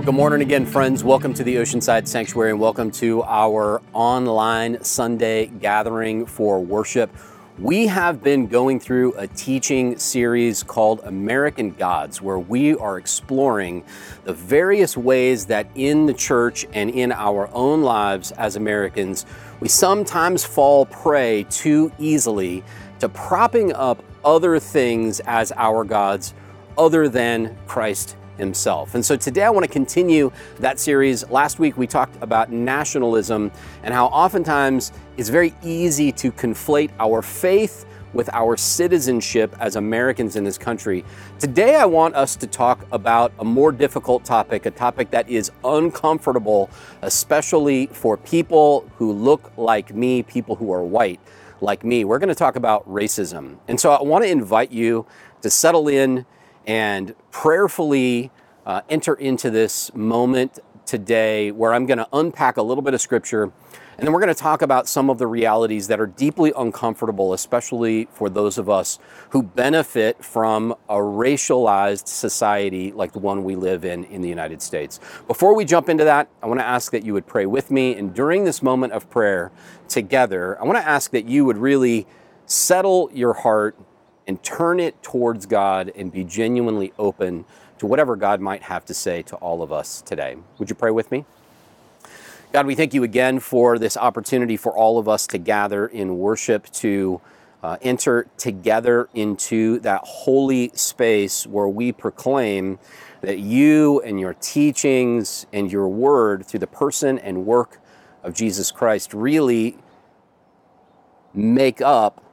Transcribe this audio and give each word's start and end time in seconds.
Well, 0.00 0.06
good 0.06 0.14
morning 0.14 0.40
again, 0.40 0.64
friends. 0.64 1.04
Welcome 1.04 1.34
to 1.34 1.44
the 1.44 1.56
Oceanside 1.56 2.08
Sanctuary 2.08 2.52
and 2.52 2.58
welcome 2.58 2.90
to 2.92 3.22
our 3.24 3.82
online 3.92 4.82
Sunday 4.82 5.48
gathering 5.48 6.24
for 6.24 6.58
worship. 6.58 7.14
We 7.58 7.86
have 7.88 8.22
been 8.22 8.46
going 8.46 8.80
through 8.80 9.12
a 9.18 9.26
teaching 9.26 9.98
series 9.98 10.62
called 10.62 11.00
American 11.04 11.72
Gods, 11.72 12.22
where 12.22 12.38
we 12.38 12.74
are 12.76 12.96
exploring 12.96 13.84
the 14.24 14.32
various 14.32 14.96
ways 14.96 15.44
that 15.46 15.68
in 15.74 16.06
the 16.06 16.14
church 16.14 16.64
and 16.72 16.88
in 16.88 17.12
our 17.12 17.50
own 17.52 17.82
lives 17.82 18.32
as 18.32 18.56
Americans, 18.56 19.26
we 19.60 19.68
sometimes 19.68 20.46
fall 20.46 20.86
prey 20.86 21.44
too 21.50 21.92
easily 21.98 22.64
to 23.00 23.08
propping 23.10 23.74
up 23.74 24.02
other 24.24 24.58
things 24.58 25.20
as 25.26 25.52
our 25.56 25.84
gods 25.84 26.32
other 26.78 27.06
than 27.06 27.54
Christ 27.66 28.16
himself. 28.40 28.96
And 28.96 29.04
so 29.04 29.16
today 29.16 29.44
I 29.44 29.50
want 29.50 29.64
to 29.64 29.70
continue 29.70 30.32
that 30.58 30.80
series. 30.80 31.28
Last 31.30 31.60
week 31.60 31.76
we 31.76 31.86
talked 31.86 32.20
about 32.20 32.50
nationalism 32.50 33.52
and 33.84 33.94
how 33.94 34.06
oftentimes 34.06 34.92
it's 35.16 35.28
very 35.28 35.54
easy 35.62 36.10
to 36.12 36.32
conflate 36.32 36.90
our 36.98 37.22
faith 37.22 37.86
with 38.12 38.28
our 38.32 38.56
citizenship 38.56 39.54
as 39.60 39.76
Americans 39.76 40.34
in 40.34 40.42
this 40.42 40.58
country. 40.58 41.04
Today, 41.38 41.76
I 41.76 41.84
want 41.84 42.16
us 42.16 42.34
to 42.36 42.46
talk 42.46 42.84
about 42.90 43.32
a 43.38 43.44
more 43.44 43.70
difficult 43.70 44.24
topic, 44.24 44.66
a 44.66 44.70
topic 44.72 45.10
that 45.12 45.28
is 45.28 45.52
uncomfortable, 45.62 46.70
especially 47.02 47.86
for 47.86 48.16
people 48.16 48.90
who 48.96 49.12
look 49.12 49.52
like 49.56 49.94
me, 49.94 50.24
people 50.24 50.56
who 50.56 50.72
are 50.72 50.82
white 50.82 51.20
like 51.60 51.84
me. 51.84 52.04
We're 52.04 52.18
going 52.18 52.30
to 52.30 52.34
talk 52.34 52.56
about 52.56 52.88
racism. 52.88 53.58
And 53.68 53.78
so 53.78 53.92
I 53.92 54.02
want 54.02 54.24
to 54.24 54.30
invite 54.30 54.72
you 54.72 55.06
to 55.42 55.50
settle 55.50 55.88
in 55.88 56.26
and 56.70 57.16
prayerfully 57.32 58.30
uh, 58.64 58.80
enter 58.88 59.14
into 59.14 59.50
this 59.50 59.92
moment 59.92 60.60
today 60.86 61.50
where 61.50 61.74
I'm 61.74 61.84
going 61.84 61.98
to 61.98 62.06
unpack 62.12 62.58
a 62.58 62.62
little 62.62 62.82
bit 62.82 62.94
of 62.94 63.00
scripture 63.00 63.50
and 63.98 64.06
then 64.06 64.14
we're 64.14 64.20
going 64.20 64.34
to 64.34 64.40
talk 64.40 64.62
about 64.62 64.88
some 64.88 65.10
of 65.10 65.18
the 65.18 65.26
realities 65.26 65.88
that 65.88 66.00
are 66.00 66.06
deeply 66.06 66.54
uncomfortable, 66.56 67.34
especially 67.34 68.08
for 68.12 68.30
those 68.30 68.56
of 68.56 68.70
us 68.70 68.98
who 69.28 69.42
benefit 69.42 70.24
from 70.24 70.72
a 70.88 70.94
racialized 70.94 72.08
society 72.08 72.92
like 72.92 73.12
the 73.12 73.18
one 73.18 73.44
we 73.44 73.56
live 73.56 73.84
in 73.84 74.04
in 74.04 74.22
the 74.22 74.28
United 74.28 74.62
States. 74.62 75.00
Before 75.26 75.54
we 75.54 75.66
jump 75.66 75.90
into 75.90 76.04
that, 76.04 76.30
I 76.42 76.46
want 76.46 76.60
to 76.60 76.66
ask 76.66 76.92
that 76.92 77.04
you 77.04 77.12
would 77.12 77.26
pray 77.26 77.44
with 77.44 77.70
me. 77.70 77.94
And 77.94 78.14
during 78.14 78.44
this 78.44 78.62
moment 78.62 78.94
of 78.94 79.10
prayer 79.10 79.52
together, 79.88 80.58
I 80.58 80.64
want 80.64 80.78
to 80.78 80.88
ask 80.88 81.10
that 81.10 81.28
you 81.28 81.44
would 81.44 81.58
really 81.58 82.06
settle 82.46 83.10
your 83.12 83.34
heart 83.34 83.76
and 84.30 84.40
turn 84.44 84.78
it 84.78 85.02
towards 85.02 85.44
God 85.44 85.90
and 85.96 86.12
be 86.12 86.22
genuinely 86.22 86.92
open 87.00 87.44
to 87.78 87.86
whatever 87.86 88.14
God 88.14 88.40
might 88.40 88.62
have 88.62 88.84
to 88.84 88.94
say 88.94 89.22
to 89.22 89.34
all 89.34 89.60
of 89.60 89.72
us 89.72 90.02
today. 90.02 90.36
Would 90.60 90.70
you 90.70 90.76
pray 90.76 90.92
with 90.92 91.10
me? 91.10 91.24
God, 92.52 92.64
we 92.64 92.76
thank 92.76 92.94
you 92.94 93.02
again 93.02 93.40
for 93.40 93.76
this 93.76 93.96
opportunity 93.96 94.56
for 94.56 94.70
all 94.70 95.00
of 95.00 95.08
us 95.08 95.26
to 95.26 95.38
gather 95.38 95.84
in 95.84 96.16
worship, 96.16 96.70
to 96.74 97.20
uh, 97.64 97.78
enter 97.82 98.28
together 98.36 99.08
into 99.14 99.80
that 99.80 100.02
holy 100.04 100.70
space 100.74 101.44
where 101.44 101.66
we 101.66 101.90
proclaim 101.90 102.78
that 103.22 103.40
you 103.40 104.00
and 104.02 104.20
your 104.20 104.34
teachings 104.34 105.44
and 105.52 105.72
your 105.72 105.88
word 105.88 106.46
through 106.46 106.60
the 106.60 106.68
person 106.68 107.18
and 107.18 107.46
work 107.46 107.80
of 108.22 108.32
Jesus 108.34 108.70
Christ 108.70 109.12
really 109.12 109.76
make 111.34 111.80
up 111.80 112.29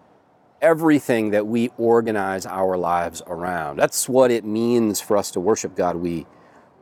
everything 0.61 1.31
that 1.31 1.45
we 1.45 1.69
organize 1.77 2.45
our 2.45 2.77
lives 2.77 3.21
around. 3.27 3.77
That's 3.77 4.09
what 4.09 4.31
it 4.31 4.43
means 4.43 4.99
for 4.99 5.17
us 5.17 5.31
to 5.31 5.39
worship 5.39 5.75
God. 5.75 5.97
We, 5.97 6.25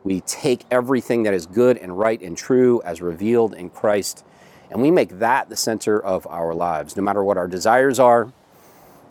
we 0.04 0.22
take 0.22 0.66
everything 0.72 1.24
that 1.24 1.34
is 1.34 1.46
good 1.46 1.78
and 1.78 1.98
right 1.98 2.22
and 2.22 2.38
true 2.38 2.82
as 2.86 3.02
revealed 3.02 3.54
in 3.54 3.70
Christ, 3.70 4.26
and 4.70 4.82
we 4.82 4.92
make 4.92 5.20
that 5.20 5.50
the 5.50 5.56
center 5.56 6.00
of 6.00 6.26
our 6.28 6.54
lives. 6.54 6.96
No 6.96 7.04
matter 7.04 7.24
what 7.24 7.38
our 7.38 7.48
desires 7.48 8.00
are, 8.00 8.32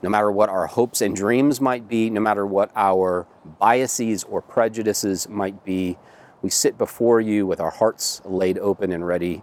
no 0.03 0.11
matter 0.11 0.31
what 0.31 0.49
our 0.49 0.67
hopes 0.67 1.01
and 1.01 1.17
dreams 1.17 1.61
might 1.61 1.89
be, 1.89 2.11
no 2.11 2.21
matter 2.21 2.47
what 2.47 2.71
our 2.77 3.27
biases 3.59 4.25
or 4.25 4.43
prejudices 4.43 5.29
might 5.29 5.65
be, 5.65 5.97
we 6.43 6.51
sit 6.51 6.77
before 6.77 7.21
you 7.21 7.47
with 7.47 7.59
our 7.59 7.71
hearts 7.71 8.21
laid 8.25 8.59
open 8.59 8.93
and 8.93 9.07
ready 9.07 9.43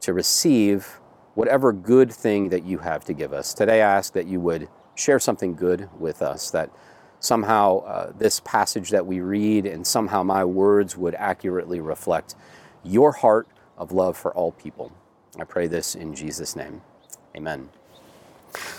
to 0.00 0.12
receive 0.12 1.00
whatever 1.34 1.72
good 1.72 2.12
thing 2.12 2.50
that 2.50 2.64
you 2.64 2.78
have 2.78 3.04
to 3.04 3.12
give 3.12 3.32
us. 3.32 3.54
Today, 3.54 3.82
I 3.82 3.96
ask 3.96 4.12
that 4.12 4.26
you 4.26 4.40
would 4.40 4.68
share 4.94 5.18
something 5.18 5.54
good 5.54 5.88
with 5.98 6.22
us, 6.22 6.50
that 6.50 6.70
somehow 7.20 7.78
uh, 7.84 8.12
this 8.18 8.40
passage 8.40 8.90
that 8.90 9.06
we 9.06 9.20
read 9.20 9.64
and 9.64 9.86
somehow 9.86 10.22
my 10.22 10.44
words 10.44 10.96
would 10.96 11.14
accurately 11.14 11.80
reflect 11.80 12.34
your 12.82 13.12
heart 13.12 13.48
of 13.78 13.92
love 13.92 14.16
for 14.16 14.32
all 14.34 14.52
people. 14.52 14.92
I 15.38 15.44
pray 15.44 15.66
this 15.66 15.94
in 15.94 16.14
Jesus' 16.14 16.54
name. 16.56 16.82
Amen. 17.34 17.70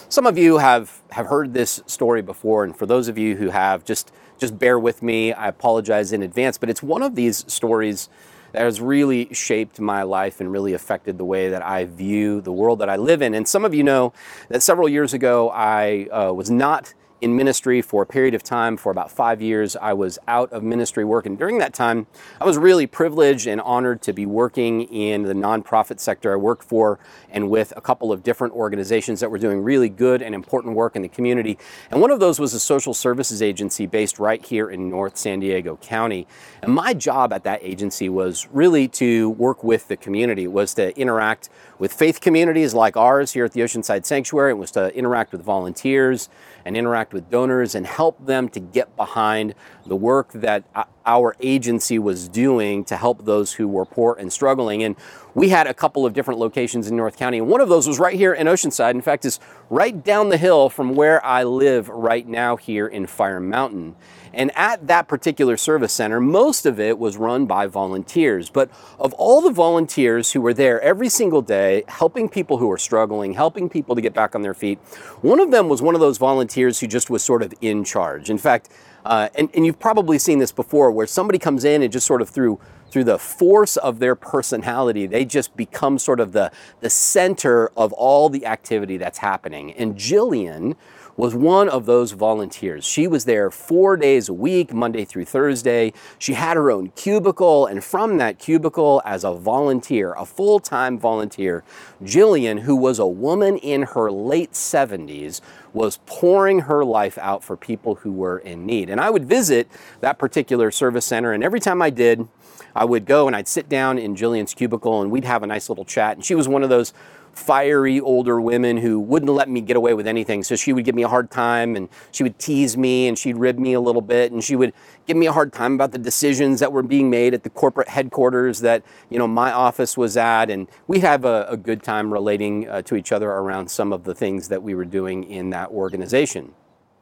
Some 0.07 0.27
of 0.27 0.37
you 0.37 0.59
have, 0.59 1.01
have 1.11 1.25
heard 1.27 1.53
this 1.53 1.81
story 1.87 2.21
before, 2.21 2.63
and 2.63 2.77
for 2.77 2.85
those 2.85 3.07
of 3.07 3.17
you 3.17 3.37
who 3.37 3.49
have, 3.49 3.83
just, 3.83 4.11
just 4.37 4.59
bear 4.59 4.77
with 4.77 5.01
me. 5.01 5.33
I 5.33 5.47
apologize 5.47 6.13
in 6.13 6.21
advance, 6.21 6.59
but 6.59 6.69
it's 6.69 6.83
one 6.83 7.01
of 7.01 7.15
these 7.15 7.51
stories 7.51 8.09
that 8.53 8.61
has 8.61 8.79
really 8.79 9.33
shaped 9.33 9.79
my 9.79 10.03
life 10.03 10.39
and 10.39 10.51
really 10.51 10.73
affected 10.73 11.17
the 11.17 11.25
way 11.25 11.49
that 11.49 11.61
I 11.61 11.85
view 11.85 12.39
the 12.39 12.51
world 12.51 12.79
that 12.79 12.89
I 12.89 12.95
live 12.95 13.21
in. 13.21 13.33
And 13.33 13.47
some 13.47 13.65
of 13.65 13.73
you 13.73 13.83
know 13.83 14.13
that 14.49 14.63
several 14.63 14.87
years 14.87 15.13
ago, 15.13 15.49
I 15.49 16.07
uh, 16.11 16.33
was 16.33 16.49
not 16.49 16.93
in 17.23 17.35
ministry 17.37 17.81
for 17.81 18.03
a 18.03 18.05
period 18.05 18.33
of 18.33 18.43
time. 18.43 18.75
For 18.75 18.91
about 18.91 19.09
five 19.09 19.41
years, 19.41 19.77
I 19.77 19.93
was 19.93 20.19
out 20.27 20.51
of 20.51 20.61
ministry 20.61 21.05
work. 21.05 21.25
And 21.25 21.37
during 21.37 21.57
that 21.59 21.73
time, 21.73 22.05
I 22.41 22.45
was 22.45 22.57
really 22.57 22.85
privileged 22.85 23.47
and 23.47 23.61
honored 23.61 24.01
to 24.03 24.13
be 24.13 24.25
working 24.25 24.81
in 24.81 25.23
the 25.23 25.33
nonprofit 25.33 26.01
sector. 26.01 26.33
I 26.33 26.35
worked 26.35 26.63
for 26.63 26.99
and 27.31 27.49
with 27.49 27.73
a 27.77 27.81
couple 27.81 28.11
of 28.11 28.23
different 28.23 28.53
organizations 28.53 29.21
that 29.21 29.31
were 29.31 29.37
doing 29.37 29.61
really 29.61 29.89
good 29.89 30.21
and 30.21 30.35
important 30.35 30.75
work 30.75 30.95
in 30.97 31.01
the 31.01 31.07
community. 31.07 31.57
And 31.89 32.01
one 32.01 32.11
of 32.11 32.19
those 32.19 32.39
was 32.39 32.53
a 32.53 32.59
social 32.59 32.93
services 32.93 33.41
agency 33.41 33.85
based 33.85 34.19
right 34.19 34.45
here 34.45 34.69
in 34.69 34.89
North 34.89 35.17
San 35.17 35.39
Diego 35.39 35.77
County. 35.77 36.27
And 36.61 36.73
my 36.73 36.93
job 36.93 37.31
at 37.31 37.45
that 37.45 37.61
agency 37.63 38.09
was 38.09 38.47
really 38.51 38.89
to 38.89 39.29
work 39.31 39.63
with 39.63 39.87
the 39.87 39.95
community, 39.95 40.43
it 40.43 40.51
was 40.51 40.73
to 40.73 40.95
interact 40.99 41.49
with 41.79 41.91
faith 41.91 42.21
communities 42.21 42.73
like 42.73 42.95
ours 42.95 43.33
here 43.33 43.45
at 43.45 43.51
the 43.53 43.61
Oceanside 43.61 44.05
Sanctuary, 44.05 44.51
it 44.51 44.57
was 44.57 44.71
to 44.71 44.95
interact 44.95 45.31
with 45.31 45.41
volunteers 45.41 46.29
and 46.65 46.77
interact 46.77 47.13
with 47.13 47.29
donors 47.29 47.75
and 47.75 47.85
help 47.85 48.25
them 48.25 48.49
to 48.49 48.59
get 48.59 48.95
behind 48.95 49.53
the 49.85 49.95
work 49.95 50.31
that 50.33 50.63
uh, 50.75 50.83
our 51.05 51.35
agency 51.39 51.99
was 51.99 52.27
doing 52.27 52.83
to 52.85 52.97
help 52.97 53.25
those 53.25 53.53
who 53.53 53.67
were 53.67 53.85
poor 53.85 54.15
and 54.19 54.31
struggling. 54.31 54.83
And 54.83 54.95
we 55.35 55.49
had 55.49 55.67
a 55.67 55.73
couple 55.73 56.05
of 56.05 56.13
different 56.13 56.39
locations 56.39 56.87
in 56.87 56.95
North 56.95 57.17
County, 57.17 57.39
and 57.39 57.47
one 57.47 57.61
of 57.61 57.69
those 57.69 57.87
was 57.87 57.99
right 57.99 58.15
here 58.15 58.33
in 58.33 58.47
Oceanside. 58.47 58.91
In 58.91 59.01
fact, 59.01 59.25
it's 59.25 59.39
right 59.69 60.03
down 60.03 60.29
the 60.29 60.37
hill 60.37 60.69
from 60.69 60.95
where 60.95 61.23
I 61.25 61.43
live 61.43 61.89
right 61.89 62.27
now 62.27 62.55
here 62.55 62.87
in 62.87 63.07
Fire 63.07 63.39
Mountain. 63.39 63.95
And 64.33 64.51
at 64.55 64.87
that 64.87 65.07
particular 65.07 65.57
service 65.57 65.93
center, 65.93 66.19
most 66.19 66.65
of 66.65 66.79
it 66.79 66.97
was 66.97 67.17
run 67.17 67.45
by 67.45 67.67
volunteers. 67.67 68.49
But 68.49 68.71
of 68.99 69.13
all 69.13 69.41
the 69.41 69.51
volunteers 69.51 70.31
who 70.31 70.41
were 70.41 70.53
there 70.53 70.81
every 70.81 71.09
single 71.09 71.43
day, 71.43 71.83
helping 71.87 72.27
people 72.27 72.57
who 72.57 72.67
were 72.67 72.79
struggling, 72.79 73.33
helping 73.33 73.69
people 73.69 73.95
to 73.95 74.01
get 74.01 74.13
back 74.13 74.33
on 74.33 74.41
their 74.41 74.55
feet, 74.55 74.79
one 75.21 75.39
of 75.39 75.51
them 75.51 75.69
was 75.69 75.81
one 75.81 75.93
of 75.93 76.01
those 76.01 76.17
volunteers 76.17 76.79
who 76.79 76.87
just 76.87 77.11
was 77.11 77.23
sort 77.23 77.43
of 77.43 77.53
in 77.61 77.83
charge. 77.83 78.29
In 78.31 78.39
fact, 78.39 78.69
uh, 79.05 79.29
and, 79.35 79.49
and 79.53 79.65
you've 79.65 79.79
probably 79.79 80.17
seen 80.17 80.39
this 80.39 80.51
before 80.51 80.91
where 80.91 81.07
somebody 81.07 81.39
comes 81.39 81.63
in 81.63 81.81
and 81.81 81.91
just 81.91 82.07
sort 82.07 82.21
of 82.21 82.29
through 82.29 82.59
through 82.93 83.03
the 83.03 83.17
force 83.17 83.75
of 83.75 83.97
their 83.97 84.13
personality, 84.13 85.07
they 85.07 85.25
just 85.25 85.57
become 85.57 85.97
sort 85.97 86.19
of 86.19 86.31
the, 86.31 86.51
the 86.81 86.91
center 86.91 87.71
of 87.75 87.91
all 87.93 88.29
the 88.29 88.45
activity 88.45 88.97
that's 88.97 89.17
happening. 89.17 89.71
And 89.71 89.95
Jillian 89.95 90.75
was 91.15 91.35
one 91.35 91.69
of 91.69 91.85
those 91.85 92.11
volunteers. 92.11 92.85
She 92.85 93.07
was 93.07 93.25
there 93.25 93.51
four 93.51 93.97
days 93.97 94.29
a 94.29 94.33
week, 94.33 94.73
Monday 94.73 95.05
through 95.05 95.25
Thursday. 95.25 95.93
She 96.17 96.33
had 96.33 96.57
her 96.57 96.71
own 96.71 96.89
cubicle, 96.89 97.65
and 97.65 97.83
from 97.83 98.17
that 98.17 98.39
cubicle, 98.39 99.01
as 99.05 99.23
a 99.23 99.33
volunteer, 99.33 100.13
a 100.13 100.25
full 100.25 100.59
time 100.59 100.97
volunteer, 100.97 101.63
Jillian, 102.03 102.61
who 102.61 102.75
was 102.75 102.99
a 102.99 103.07
woman 103.07 103.57
in 103.57 103.83
her 103.83 104.11
late 104.11 104.53
70s, 104.53 105.41
was 105.73 105.99
pouring 106.05 106.61
her 106.61 106.83
life 106.83 107.17
out 107.17 107.43
for 107.43 107.57
people 107.57 107.95
who 107.95 108.11
were 108.11 108.39
in 108.39 108.65
need. 108.65 108.89
And 108.89 109.01
I 109.01 109.09
would 109.09 109.25
visit 109.25 109.67
that 110.01 110.17
particular 110.17 110.71
service 110.71 111.05
center, 111.05 111.31
and 111.31 111.43
every 111.43 111.59
time 111.59 111.81
I 111.81 111.89
did, 111.89 112.27
I 112.75 112.85
would 112.85 113.05
go 113.05 113.27
and 113.27 113.35
I'd 113.35 113.47
sit 113.47 113.69
down 113.69 113.97
in 113.97 114.15
Jillian's 114.15 114.53
cubicle 114.53 115.01
and 115.01 115.11
we'd 115.11 115.25
have 115.25 115.43
a 115.43 115.47
nice 115.47 115.69
little 115.69 115.85
chat. 115.85 116.17
And 116.17 116.25
she 116.25 116.35
was 116.35 116.47
one 116.47 116.63
of 116.63 116.69
those 116.69 116.93
fiery 117.33 117.99
older 117.99 118.39
women 118.39 118.77
who 118.77 118.99
wouldn't 118.99 119.31
let 119.31 119.49
me 119.49 119.59
get 119.59 119.75
away 119.75 119.93
with 119.93 120.07
anything. 120.07 120.43
So 120.43 120.55
she 120.55 120.71
would 120.71 120.85
give 120.85 120.95
me 120.95 121.03
a 121.03 121.07
hard 121.07 121.31
time 121.31 121.75
and 121.75 121.89
she 122.11 122.23
would 122.23 122.37
tease 122.37 122.77
me 122.77 123.07
and 123.07 123.17
she'd 123.17 123.37
rib 123.37 123.57
me 123.57 123.73
a 123.73 123.79
little 123.79 124.01
bit 124.01 124.31
and 124.31 124.43
she 124.43 124.55
would 124.55 124.73
give 125.07 125.17
me 125.17 125.25
a 125.25 125.31
hard 125.31 125.51
time 125.51 125.73
about 125.73 125.91
the 125.91 125.97
decisions 125.97 126.59
that 126.59 126.71
were 126.71 126.83
being 126.83 127.09
made 127.09 127.33
at 127.33 127.43
the 127.43 127.49
corporate 127.49 127.89
headquarters 127.89 128.59
that, 128.61 128.83
you 129.09 129.17
know, 129.17 129.27
my 129.27 129.51
office 129.51 129.97
was 129.97 130.15
at. 130.15 130.49
And 130.49 130.67
we 130.87 130.99
have 130.99 131.25
a, 131.25 131.47
a 131.49 131.57
good 131.57 131.83
time 131.83 132.13
relating 132.13 132.69
uh, 132.69 132.81
to 132.83 132.95
each 132.95 133.11
other 133.11 133.29
around 133.29 133.69
some 133.69 133.91
of 133.91 134.03
the 134.03 134.13
things 134.13 134.49
that 134.49 134.61
we 134.61 134.75
were 134.75 134.85
doing 134.85 135.23
in 135.23 135.49
that 135.49 135.69
organization. 135.69 136.53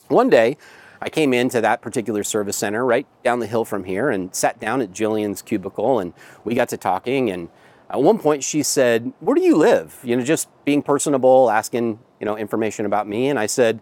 One 0.08 0.30
day, 0.30 0.58
I 1.02 1.10
came 1.10 1.34
into 1.34 1.62
that 1.62 1.82
particular 1.82 2.24
service 2.24 2.58
center 2.58 2.86
right 2.86 3.08
down 3.24 3.40
the 3.40 3.48
hill 3.48 3.66
from 3.66 3.86
here 3.86 4.10
and 4.10 4.34
sat 4.36 4.60
down 4.60 4.82
at 4.82 4.92
Jillian's 4.92 5.42
cubicle 5.42 6.00
and 6.00 6.14
we 6.44 6.54
got 6.54 6.70
to 6.70 6.78
talking 6.78 7.30
and 7.30 7.50
at 7.90 8.02
one 8.02 8.20
point 8.20 8.44
she 8.44 8.64
said, 8.64 9.12
"Where 9.20 9.36
do 9.36 9.42
you 9.42 9.58
live?" 9.58 10.00
You 10.04 10.16
know, 10.16 10.24
just 10.24 10.48
being 10.64 10.82
personable, 10.82 11.50
asking, 11.50 12.00
you 12.20 12.26
know, 12.26 12.38
information 12.38 12.86
about 12.86 13.08
me 13.08 13.28
and 13.28 13.40
I 13.40 13.48
said, 13.48 13.82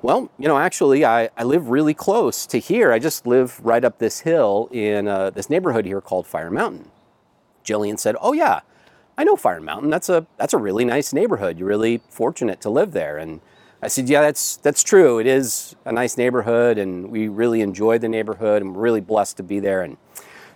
"Well, 0.00 0.30
you 0.38 0.46
know, 0.48 0.58
actually 0.58 1.04
I, 1.04 1.28
I 1.36 1.42
live 1.42 1.68
really 1.68 1.92
close 1.92 2.46
to 2.46 2.58
here. 2.58 2.92
I 2.92 2.98
just 2.98 3.26
live 3.26 3.60
right 3.64 3.84
up 3.84 3.98
this 3.98 4.20
hill 4.20 4.68
in 4.70 5.08
uh, 5.08 5.30
this 5.30 5.50
neighborhood 5.50 5.84
here 5.84 6.00
called 6.00 6.26
Fire 6.26 6.50
Mountain." 6.50 6.90
Jillian 7.64 7.98
said, 7.98 8.16
"Oh 8.20 8.32
yeah, 8.32 8.60
I 9.18 9.24
know 9.24 9.36
Fire 9.36 9.60
Mountain. 9.60 9.90
That's 9.90 10.08
a 10.08 10.26
that's 10.38 10.54
a 10.54 10.58
really 10.58 10.84
nice 10.84 11.12
neighborhood. 11.12 11.58
You're 11.58 11.68
really 11.68 12.00
fortunate 12.08 12.60
to 12.62 12.70
live 12.70 12.92
there." 12.92 13.18
And 13.18 13.40
I 13.82 13.88
said, 13.88 14.08
"Yeah, 14.08 14.20
that's 14.20 14.56
that's 14.56 14.82
true. 14.82 15.18
It 15.18 15.26
is 15.26 15.74
a 15.84 15.92
nice 15.92 16.16
neighborhood, 16.16 16.78
and 16.78 17.10
we 17.10 17.28
really 17.28 17.60
enjoy 17.60 17.98
the 17.98 18.08
neighborhood, 18.08 18.62
and 18.62 18.74
we're 18.74 18.82
really 18.82 19.00
blessed 19.00 19.36
to 19.38 19.42
be 19.42 19.58
there." 19.58 19.82
And 19.82 19.96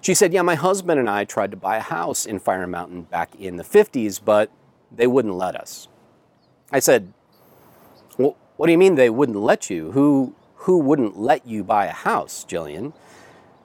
she 0.00 0.14
said, 0.14 0.32
"Yeah, 0.32 0.42
my 0.42 0.54
husband 0.54 1.00
and 1.00 1.08
I 1.08 1.24
tried 1.24 1.50
to 1.52 1.56
buy 1.56 1.76
a 1.76 1.80
house 1.80 2.26
in 2.26 2.38
Fire 2.38 2.66
Mountain 2.66 3.02
back 3.02 3.34
in 3.38 3.56
the 3.56 3.64
'50s, 3.64 4.20
but 4.22 4.50
they 4.94 5.06
wouldn't 5.06 5.34
let 5.34 5.56
us." 5.56 5.88
I 6.70 6.80
said, 6.80 7.12
"Well, 8.18 8.36
what 8.56 8.66
do 8.66 8.72
you 8.72 8.78
mean 8.78 8.96
they 8.96 9.10
wouldn't 9.10 9.38
let 9.38 9.70
you? 9.70 9.92
Who 9.92 10.34
who 10.56 10.78
wouldn't 10.78 11.18
let 11.18 11.46
you 11.46 11.64
buy 11.64 11.86
a 11.86 11.92
house, 11.92 12.44
Jillian?" 12.46 12.92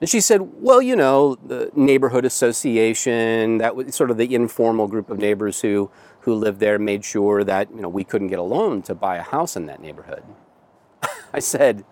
And 0.00 0.08
she 0.08 0.20
said, 0.20 0.40
Well, 0.60 0.80
you 0.80 0.96
know, 0.96 1.34
the 1.34 1.70
neighborhood 1.74 2.24
association, 2.24 3.58
that 3.58 3.76
was 3.76 3.94
sort 3.94 4.10
of 4.10 4.16
the 4.16 4.34
informal 4.34 4.88
group 4.88 5.10
of 5.10 5.18
neighbors 5.18 5.60
who, 5.60 5.90
who 6.22 6.34
lived 6.34 6.60
there, 6.60 6.78
made 6.78 7.04
sure 7.04 7.44
that, 7.44 7.70
you 7.74 7.80
know, 7.80 7.88
we 7.88 8.04
couldn't 8.04 8.28
get 8.28 8.38
a 8.38 8.42
loan 8.42 8.82
to 8.82 8.94
buy 8.94 9.16
a 9.16 9.22
house 9.22 9.56
in 9.56 9.66
that 9.66 9.80
neighborhood. 9.80 10.22
I 11.32 11.38
said, 11.38 11.84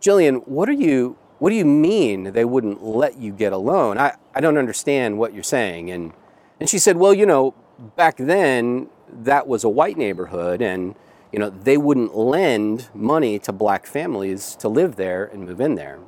Jillian, 0.00 0.46
what 0.46 0.68
are 0.68 0.72
you 0.72 1.16
what 1.40 1.48
do 1.48 1.56
you 1.56 1.64
mean 1.64 2.32
they 2.32 2.44
wouldn't 2.44 2.84
let 2.84 3.16
you 3.16 3.32
get 3.32 3.54
a 3.54 3.56
loan? 3.56 3.96
I, 3.96 4.14
I 4.34 4.42
don't 4.42 4.58
understand 4.58 5.18
what 5.18 5.32
you're 5.32 5.42
saying. 5.42 5.90
And 5.90 6.12
and 6.60 6.68
she 6.68 6.78
said, 6.78 6.96
Well, 6.96 7.14
you 7.14 7.26
know, 7.26 7.54
back 7.96 8.16
then 8.18 8.88
that 9.10 9.46
was 9.46 9.64
a 9.64 9.68
white 9.68 9.96
neighborhood 9.96 10.60
and 10.62 10.94
you 11.32 11.38
know, 11.38 11.48
they 11.48 11.76
wouldn't 11.76 12.16
lend 12.16 12.88
money 12.92 13.38
to 13.38 13.52
black 13.52 13.86
families 13.86 14.56
to 14.56 14.68
live 14.68 14.96
there 14.96 15.24
and 15.24 15.46
move 15.46 15.60
in 15.60 15.76
there. 15.76 16.00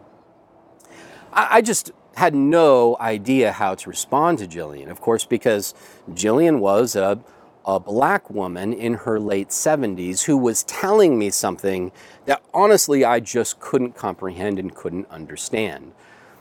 I, 1.33 1.49
I 1.51 1.61
just 1.63 1.93
had 2.17 2.35
no 2.35 2.97
idea 3.01 3.53
how 3.53 3.75
to 3.75 3.89
respond 3.89 4.39
to 4.39 4.47
Jillian, 4.47 4.91
of 4.91 5.01
course, 5.01 5.25
because 5.25 5.75
Jillian 6.11 6.59
was 6.59 6.95
a, 6.95 7.19
a 7.65 7.81
black 7.81 8.29
woman 8.31 8.73
in 8.73 8.95
her 8.95 9.19
late 9.19 9.49
70s 9.49 10.25
who 10.25 10.37
was 10.37 10.63
telling 10.65 11.19
me 11.19 11.31
something 11.31 11.93
that 12.27 12.43
honestly 12.53 13.05
I 13.05 13.21
just 13.21 13.61
couldn't 13.61 13.97
comprehend 13.97 14.59
and 14.59 14.75
couldn't 14.75 15.09
understand. 15.11 15.93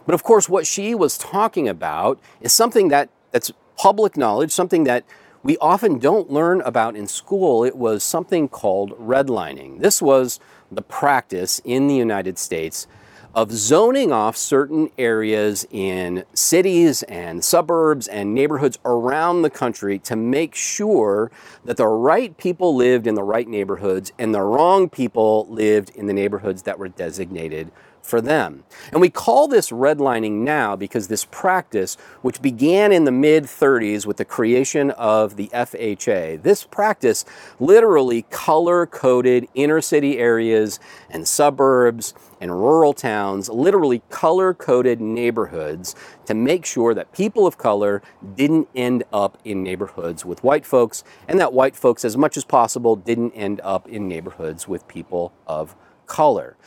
But 0.06 0.16
of 0.16 0.24
course, 0.24 0.50
what 0.50 0.68
she 0.68 0.96
was 0.96 1.18
talking 1.18 1.70
about 1.70 2.20
is 2.42 2.52
something 2.52 2.90
that, 2.90 3.10
that's 3.32 3.52
public 3.78 4.18
knowledge, 4.18 4.52
something 4.52 4.84
that 4.86 5.06
we 5.44 5.58
often 5.58 5.98
don't 5.98 6.30
learn 6.30 6.62
about 6.62 6.96
in 6.96 7.08
school. 7.08 7.64
It 7.64 7.76
was 7.76 8.04
something 8.04 8.48
called 8.48 8.92
redlining. 9.00 9.80
This 9.80 10.02
was 10.02 10.40
the 10.72 10.82
practice 10.82 11.62
in 11.66 11.88
the 11.88 11.96
United 11.96 12.38
States 12.38 12.88
of 13.34 13.52
zoning 13.52 14.12
off 14.12 14.36
certain 14.36 14.90
areas 14.98 15.66
in 15.72 16.24
cities 16.34 17.04
and 17.04 17.44
suburbs 17.44 18.08
and 18.08 18.36
neighborhoods 18.36 18.78
around 18.84 19.42
the 19.42 19.50
country 19.50 19.98
to 20.00 20.16
make 20.16 20.54
sure 20.54 21.32
that 21.64 21.78
the 21.78 21.88
right 21.88 22.38
people 22.38 22.76
lived 22.76 23.08
in 23.08 23.16
the 23.16 23.24
right 23.24 23.48
neighborhoods 23.48 24.12
and 24.20 24.36
the 24.36 24.42
wrong 24.42 24.90
people 24.90 25.48
lived 25.50 25.92
in 25.92 26.08
the 26.08 26.14
neighborhoods 26.14 26.64
that 26.64 26.78
were 26.78 26.90
designated 26.90 27.72
for 28.02 28.20
them. 28.20 28.64
And 28.92 29.00
we 29.00 29.10
call 29.10 29.48
this 29.48 29.70
redlining 29.70 30.42
now 30.44 30.76
because 30.76 31.08
this 31.08 31.26
practice, 31.26 31.96
which 32.22 32.42
began 32.42 32.92
in 32.92 33.06
the 33.06 33.12
mid 33.12 33.44
30s 33.44 34.06
with 34.06 34.18
the 34.18 34.26
creation 34.26 34.92
of 34.92 35.36
the 35.36 35.50
FHA, 35.54 36.42
this 36.42 36.64
practice 36.64 37.26
literally 37.60 38.24
color 38.24 38.86
coded 38.86 39.48
inner 39.54 39.82
city 39.82 40.18
areas 40.18 40.80
and 41.10 41.28
suburbs 41.28 42.14
and 42.42 42.52
rural 42.52 42.94
towns, 42.94 43.48
literally 43.48 44.02
color 44.10 44.54
coded 44.54 45.00
neighborhoods 45.00 45.96
to 46.26 46.34
make 46.34 46.66
sure 46.66 46.94
that 46.94 47.14
people 47.14 47.48
of 47.48 47.58
color 47.58 48.02
didn't 48.36 48.68
end 48.76 49.04
up 49.14 49.38
in 49.46 49.64
neighborhoods 49.64 50.26
with 50.26 50.44
white 50.44 50.66
folks 50.66 51.04
and 51.28 51.40
that 51.40 51.54
white 51.54 51.76
folks, 51.76 52.04
as 52.04 52.18
much 52.18 52.36
as 52.36 52.44
possible, 52.44 52.96
didn't 52.96 53.32
end 53.32 53.62
up 53.64 53.88
in 53.88 54.08
neighborhoods 54.08 54.68
with 54.68 54.88
people 54.88 55.32
of 55.48 55.76
color. 56.08 56.58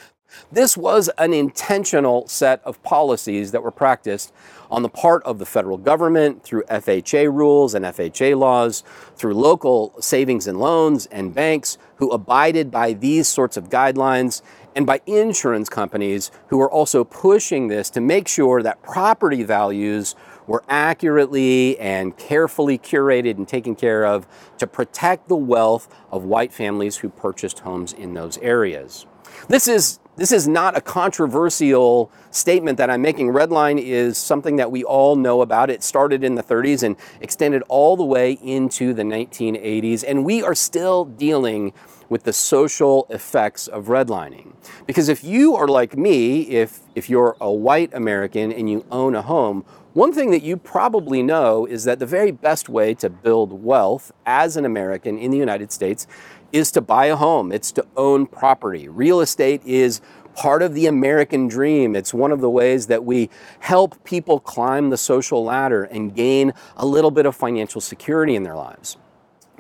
This 0.51 0.77
was 0.77 1.11
an 1.19 1.33
intentional 1.33 2.27
set 2.29 2.61
of 2.65 2.83
policies 2.83 3.53
that 3.53 3.63
were 3.63 3.71
practiced 3.71 4.33
on 4.71 4.83
the 4.83 4.89
part 4.89 5.23
of 5.25 5.39
the 5.39 5.47
federal 5.47 5.79
government 5.79 6.43
through 6.43 6.65
FHA 6.65 7.33
rules 7.33 7.75
and 7.75 7.85
FHA 7.85 8.37
laws, 8.37 8.83
through 9.17 9.35
local 9.35 9.95
savings 10.01 10.47
and 10.47 10.59
loans 10.59 11.07
and 11.07 11.35
banks 11.35 11.79
who 11.97 12.11
abided 12.11 12.71
by 12.71 12.93
these 12.93 13.29
sorts 13.29 13.57
of 13.57 13.69
guidelines, 13.69 14.43
and 14.75 14.87
by 14.87 15.01
insurance 15.07 15.69
companies 15.69 16.31
who 16.49 16.59
were 16.59 16.71
also 16.71 17.05
pushing 17.05 17.69
this 17.69 17.91
to 17.91 18.01
make 18.01 18.29
sure 18.29 18.63
that 18.63 18.83
property 18.83 19.43
values 19.43 20.15
were 20.47 20.65
accurately 20.69 21.79
and 21.79 22.17
carefully 22.17 22.79
curated 22.79 23.37
and 23.37 23.49
taken 23.49 23.75
care 23.75 24.05
of 24.05 24.27
to 24.59 24.67
protect 24.67 25.29
the 25.29 25.37
wealth 25.37 25.89
of 26.11 26.25
white 26.25 26.53
families 26.53 26.99
who 26.99 27.09
purchased 27.09 27.61
homes 27.61 27.93
in 27.93 28.15
those 28.15 28.37
areas. 28.39 29.07
This 29.49 29.69
is 29.69 30.01
this 30.17 30.31
is 30.31 30.47
not 30.47 30.77
a 30.77 30.81
controversial 30.81 32.09
statement 32.31 32.79
that 32.79 32.89
I'm 32.89 33.03
making. 33.03 33.33
Redline 33.33 33.83
is 33.83 34.17
something 34.17 34.55
that 34.57 34.71
we 34.71 34.85
all 34.85 35.17
know 35.17 35.43
about. 35.43 35.71
It 35.71 35.83
started 35.83 36.23
in 36.23 36.37
the 36.37 36.43
30s 36.43 36.85
and 36.85 36.95
extended 37.21 37.65
all 37.69 37.97
the 37.97 38.05
way 38.05 38.39
into 38.41 38.95
the 38.95 39.03
1980s, 39.03 40.05
and 40.07 40.25
we 40.25 40.41
are 40.41 40.55
still 40.55 41.05
dealing 41.05 41.73
with 42.09 42.25
the 42.25 42.33
social 42.33 43.07
effects 43.11 43.67
of 43.67 43.87
redlining. 43.87 44.55
Because 44.87 45.09
if 45.09 45.25
you 45.25 45.55
are 45.57 45.69
like 45.69 45.97
me, 45.97 46.43
if, 46.43 46.81
if 46.95 47.09
you're 47.09 47.37
a 47.41 47.53
white 47.53 47.93
American 47.95 48.53
and 48.53 48.71
you 48.71 48.85
own 48.91 49.15
a 49.15 49.23
home, 49.23 49.65
one 49.95 50.13
thing 50.13 50.33
that 50.33 50.43
you 50.43 50.57
probably 50.57 51.23
know 51.23 51.67
is 51.67 51.85
that 51.85 52.01
the 52.01 52.07
very 52.07 52.33
best 52.33 52.69
way 52.69 52.95
to 52.95 53.09
build 53.09 53.65
wealth 53.65 54.11
as 54.27 54.57
an 54.57 54.65
American 54.65 55.19
in 55.19 55.31
the 55.31 55.39
United 55.39 55.71
States 55.71 56.07
is 56.53 56.71
to 56.73 56.81
buy 56.81 57.07
a 57.07 57.17
home, 57.17 57.53
it's 57.53 57.73
to 57.73 57.87
own 57.97 58.27
property. 58.27 58.89
Real 58.89 59.21
estate 59.21 59.63
is 59.65 60.01
part 60.35 60.63
of 60.63 60.75
the 60.75 60.87
American 60.87 61.49
dream. 61.49 61.95
It's 61.95 62.13
one 62.13 62.33
of 62.33 62.41
the 62.41 62.51
ways 62.51 62.89
that 62.89 63.05
we 63.05 63.31
help 63.61 64.03
people 64.05 64.41
climb 64.41 64.91
the 64.91 64.97
social 64.97 65.45
ladder 65.45 65.85
and 65.85 66.15
gain 66.15 66.53
a 66.77 66.87
little 66.87 67.11
bit 67.11 67.27
of 67.27 67.37
financial 67.37 67.81
security 67.81 68.35
in 68.35 68.43
their 68.43 68.57
lives. 68.57 68.97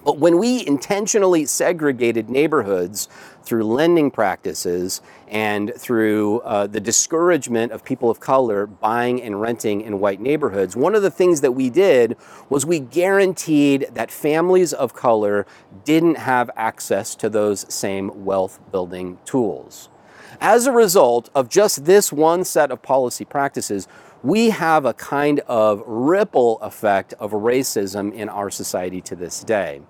But 0.04 0.18
when 0.18 0.38
we 0.38 0.66
intentionally 0.66 1.46
segregated 1.46 2.28
neighborhoods 2.28 3.08
through 3.42 3.64
lending 3.64 4.10
practices 4.10 5.00
and 5.28 5.72
through 5.76 6.40
uh, 6.40 6.66
the 6.66 6.80
discouragement 6.80 7.72
of 7.72 7.84
people 7.84 8.10
of 8.10 8.20
color 8.20 8.66
buying 8.66 9.22
and 9.22 9.40
renting 9.40 9.80
in 9.80 10.00
white 10.00 10.20
neighborhoods, 10.20 10.76
one 10.76 10.94
of 10.94 11.02
the 11.02 11.10
things 11.10 11.40
that 11.40 11.52
we 11.52 11.70
did 11.70 12.16
was 12.50 12.66
we 12.66 12.80
guaranteed 12.80 13.88
that 13.94 14.10
families 14.10 14.74
of 14.74 14.94
color 14.94 15.46
didn't 15.84 16.16
have 16.16 16.50
access 16.54 17.14
to 17.16 17.30
those 17.30 17.72
same 17.72 18.24
wealth 18.24 18.60
building 18.70 19.18
tools. 19.24 19.88
As 20.40 20.66
a 20.66 20.72
result 20.72 21.30
of 21.34 21.48
just 21.48 21.84
this 21.84 22.12
one 22.12 22.44
set 22.44 22.70
of 22.70 22.82
policy 22.82 23.24
practices, 23.24 23.88
we 24.24 24.48
have 24.48 24.86
a 24.86 24.94
kind 24.94 25.40
of 25.40 25.82
ripple 25.86 26.58
effect 26.62 27.12
of 27.20 27.32
racism 27.32 28.10
in 28.14 28.30
our 28.30 28.48
society 28.48 29.02
to 29.02 29.14
this 29.14 29.44
day. 29.44 29.82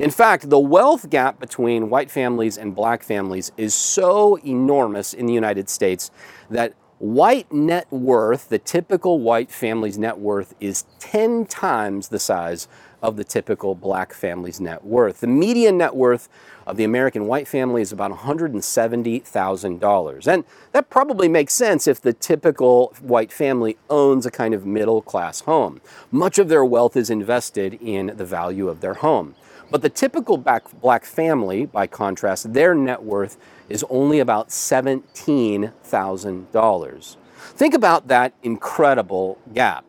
In 0.00 0.10
fact, 0.10 0.48
the 0.48 0.58
wealth 0.58 1.10
gap 1.10 1.38
between 1.38 1.90
white 1.90 2.10
families 2.10 2.56
and 2.56 2.74
black 2.74 3.02
families 3.02 3.52
is 3.58 3.74
so 3.74 4.36
enormous 4.38 5.12
in 5.12 5.26
the 5.26 5.34
United 5.34 5.68
States 5.68 6.10
that 6.48 6.72
white 6.98 7.52
net 7.52 7.86
worth, 7.92 8.48
the 8.48 8.58
typical 8.58 9.20
white 9.20 9.50
family's 9.50 9.98
net 9.98 10.18
worth, 10.18 10.54
is 10.60 10.86
10 11.00 11.44
times 11.44 12.08
the 12.08 12.18
size 12.18 12.66
of 13.04 13.14
the 13.16 13.22
typical 13.22 13.74
black 13.74 14.14
family's 14.14 14.60
net 14.60 14.82
worth. 14.82 15.20
The 15.20 15.26
median 15.26 15.76
net 15.76 15.94
worth 15.94 16.26
of 16.66 16.78
the 16.78 16.84
American 16.84 17.26
white 17.26 17.46
family 17.46 17.82
is 17.82 17.92
about 17.92 18.10
$170,000. 18.10 20.26
And 20.26 20.44
that 20.72 20.88
probably 20.88 21.28
makes 21.28 21.52
sense 21.52 21.86
if 21.86 22.00
the 22.00 22.14
typical 22.14 22.94
white 23.02 23.30
family 23.30 23.76
owns 23.90 24.24
a 24.24 24.30
kind 24.30 24.54
of 24.54 24.64
middle 24.64 25.02
class 25.02 25.42
home. 25.42 25.82
Much 26.10 26.38
of 26.38 26.48
their 26.48 26.64
wealth 26.64 26.96
is 26.96 27.10
invested 27.10 27.74
in 27.74 28.14
the 28.16 28.24
value 28.24 28.70
of 28.70 28.80
their 28.80 28.94
home. 28.94 29.34
But 29.70 29.82
the 29.82 29.90
typical 29.90 30.38
black 30.38 31.04
family, 31.04 31.66
by 31.66 31.86
contrast, 31.86 32.54
their 32.54 32.74
net 32.74 33.02
worth 33.02 33.36
is 33.68 33.84
only 33.90 34.18
about 34.18 34.48
$17,000. 34.48 37.16
Think 37.36 37.74
about 37.74 38.08
that 38.08 38.32
incredible 38.42 39.38
gap. 39.52 39.84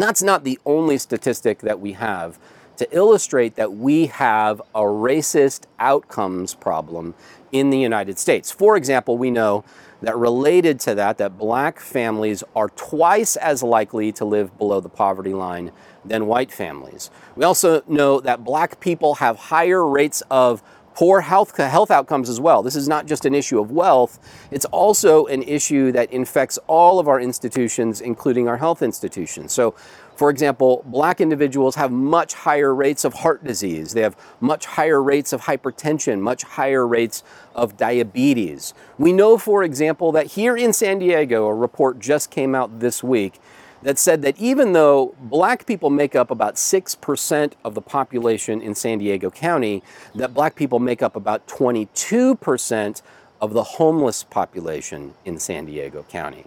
That's 0.00 0.22
not 0.22 0.44
the 0.44 0.58
only 0.64 0.98
statistic 0.98 1.60
that 1.60 1.80
we 1.80 1.92
have 1.92 2.38
to 2.78 2.96
illustrate 2.96 3.56
that 3.56 3.74
we 3.74 4.06
have 4.06 4.62
a 4.74 4.80
racist 4.80 5.64
outcomes 5.78 6.54
problem 6.54 7.14
in 7.52 7.68
the 7.68 7.78
United 7.78 8.18
States. 8.18 8.50
For 8.50 8.76
example, 8.76 9.18
we 9.18 9.30
know 9.30 9.64
that 10.00 10.16
related 10.16 10.80
to 10.80 10.94
that, 10.94 11.18
that 11.18 11.36
black 11.36 11.78
families 11.78 12.42
are 12.56 12.70
twice 12.70 13.36
as 13.36 13.62
likely 13.62 14.12
to 14.12 14.24
live 14.24 14.56
below 14.56 14.80
the 14.80 14.88
poverty 14.88 15.34
line 15.34 15.72
than 16.06 16.26
white 16.26 16.50
families. 16.50 17.10
We 17.36 17.44
also 17.44 17.82
know 17.86 18.20
that 18.20 18.44
black 18.44 18.80
people 18.80 19.16
have 19.16 19.36
higher 19.36 19.86
rates 19.86 20.22
of 20.30 20.62
poor 21.00 21.22
health, 21.22 21.56
health 21.56 21.90
outcomes 21.90 22.28
as 22.28 22.38
well. 22.38 22.62
This 22.62 22.76
is 22.76 22.86
not 22.86 23.06
just 23.06 23.24
an 23.24 23.34
issue 23.34 23.58
of 23.58 23.70
wealth, 23.70 24.18
it's 24.50 24.66
also 24.66 25.24
an 25.28 25.42
issue 25.44 25.92
that 25.92 26.12
infects 26.12 26.58
all 26.66 26.98
of 26.98 27.08
our 27.08 27.18
institutions, 27.18 28.02
including 28.02 28.48
our 28.48 28.58
health 28.58 28.82
institutions. 28.82 29.50
So, 29.50 29.74
for 30.14 30.28
example, 30.28 30.82
black 30.84 31.22
individuals 31.22 31.76
have 31.76 31.90
much 31.90 32.34
higher 32.34 32.74
rates 32.74 33.06
of 33.06 33.14
heart 33.14 33.42
disease. 33.42 33.94
They 33.94 34.02
have 34.02 34.14
much 34.40 34.66
higher 34.66 35.02
rates 35.02 35.32
of 35.32 35.40
hypertension, 35.40 36.20
much 36.20 36.42
higher 36.42 36.86
rates 36.86 37.24
of 37.54 37.78
diabetes. 37.78 38.74
We 38.98 39.14
know, 39.14 39.38
for 39.38 39.64
example, 39.64 40.12
that 40.12 40.26
here 40.26 40.54
in 40.54 40.74
San 40.74 40.98
Diego, 40.98 41.46
a 41.46 41.54
report 41.54 41.98
just 41.98 42.30
came 42.30 42.54
out 42.54 42.80
this 42.80 43.02
week 43.02 43.40
that 43.82 43.98
said 43.98 44.22
that 44.22 44.38
even 44.38 44.72
though 44.72 45.14
black 45.20 45.66
people 45.66 45.90
make 45.90 46.14
up 46.14 46.30
about 46.30 46.56
6% 46.56 47.52
of 47.64 47.74
the 47.74 47.80
population 47.80 48.60
in 48.60 48.74
San 48.74 48.98
Diego 48.98 49.30
County, 49.30 49.82
that 50.14 50.34
black 50.34 50.54
people 50.54 50.78
make 50.78 51.02
up 51.02 51.16
about 51.16 51.46
22% 51.46 53.02
of 53.40 53.54
the 53.54 53.62
homeless 53.62 54.22
population 54.22 55.14
in 55.24 55.38
San 55.38 55.64
Diego 55.64 56.04
County. 56.08 56.44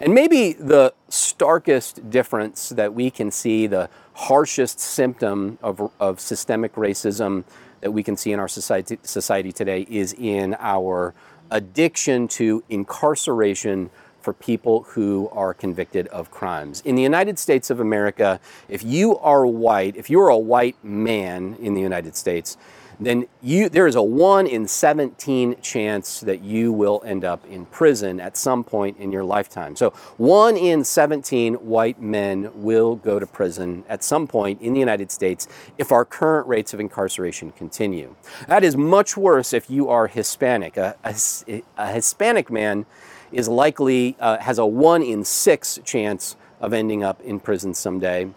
And 0.00 0.14
maybe 0.14 0.52
the 0.52 0.92
starkest 1.08 2.10
difference 2.10 2.68
that 2.70 2.94
we 2.94 3.10
can 3.10 3.30
see, 3.30 3.66
the 3.66 3.88
harshest 4.14 4.80
symptom 4.80 5.58
of, 5.62 5.90
of 6.00 6.20
systemic 6.20 6.74
racism 6.74 7.44
that 7.80 7.92
we 7.92 8.02
can 8.02 8.16
see 8.16 8.32
in 8.32 8.40
our 8.40 8.48
society, 8.48 8.98
society 9.02 9.52
today, 9.52 9.86
is 9.88 10.12
in 10.14 10.56
our 10.58 11.14
addiction 11.50 12.28
to 12.28 12.62
incarceration 12.68 13.90
for 14.28 14.34
people 14.34 14.82
who 14.90 15.26
are 15.32 15.54
convicted 15.54 16.06
of 16.08 16.30
crimes. 16.30 16.82
In 16.84 16.96
the 16.96 17.02
United 17.02 17.38
States 17.38 17.70
of 17.70 17.80
America, 17.80 18.38
if 18.68 18.84
you 18.84 19.16
are 19.20 19.46
white, 19.46 19.96
if 19.96 20.10
you're 20.10 20.28
a 20.28 20.36
white 20.36 20.76
man 20.84 21.56
in 21.58 21.72
the 21.72 21.80
United 21.80 22.14
States, 22.14 22.58
then 23.00 23.26
you, 23.40 23.70
there 23.70 23.86
is 23.86 23.94
a 23.94 24.02
1 24.02 24.46
in 24.46 24.68
17 24.68 25.62
chance 25.62 26.20
that 26.20 26.42
you 26.42 26.74
will 26.74 27.00
end 27.06 27.24
up 27.24 27.42
in 27.46 27.64
prison 27.64 28.20
at 28.20 28.36
some 28.36 28.62
point 28.62 28.98
in 28.98 29.10
your 29.10 29.24
lifetime. 29.24 29.74
So 29.74 29.92
1 30.18 30.58
in 30.58 30.84
17 30.84 31.54
white 31.54 32.02
men 32.02 32.50
will 32.52 32.96
go 32.96 33.18
to 33.18 33.26
prison 33.26 33.82
at 33.88 34.04
some 34.04 34.26
point 34.26 34.60
in 34.60 34.74
the 34.74 34.80
United 34.80 35.10
States 35.10 35.48
if 35.78 35.90
our 35.90 36.04
current 36.04 36.46
rates 36.46 36.74
of 36.74 36.80
incarceration 36.80 37.52
continue. 37.52 38.14
That 38.46 38.62
is 38.62 38.76
much 38.76 39.16
worse 39.16 39.54
if 39.54 39.70
you 39.70 39.88
are 39.88 40.06
Hispanic. 40.06 40.76
A, 40.76 40.96
a, 41.02 41.62
a 41.78 41.92
Hispanic 41.92 42.50
man 42.50 42.84
is 43.32 43.48
likely, 43.48 44.16
uh, 44.20 44.38
has 44.38 44.58
a 44.58 44.66
1 44.66 45.02
in 45.02 45.24
6 45.24 45.80
chance 45.84 46.36
of 46.60 46.72
ending 46.72 47.02
up 47.04 47.20
in 47.22 47.40
prison 47.40 47.74
someday. 47.74 48.30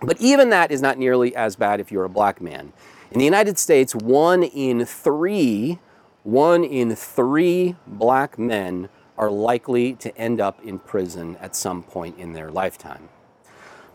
But 0.00 0.20
even 0.20 0.50
that 0.50 0.70
is 0.70 0.82
not 0.82 0.98
nearly 0.98 1.34
as 1.34 1.56
bad 1.56 1.80
if 1.80 1.90
you're 1.90 2.04
a 2.04 2.08
black 2.08 2.40
man. 2.40 2.72
In 3.10 3.18
the 3.18 3.24
United 3.24 3.58
States, 3.58 3.94
one 3.94 4.42
in 4.42 4.84
three, 4.84 5.78
one 6.22 6.64
in 6.64 6.94
three 6.94 7.76
black 7.86 8.38
men 8.38 8.88
are 9.16 9.30
likely 9.30 9.94
to 9.94 10.16
end 10.18 10.40
up 10.40 10.62
in 10.62 10.78
prison 10.78 11.36
at 11.40 11.56
some 11.56 11.82
point 11.82 12.18
in 12.18 12.32
their 12.32 12.50
lifetime. 12.50 13.08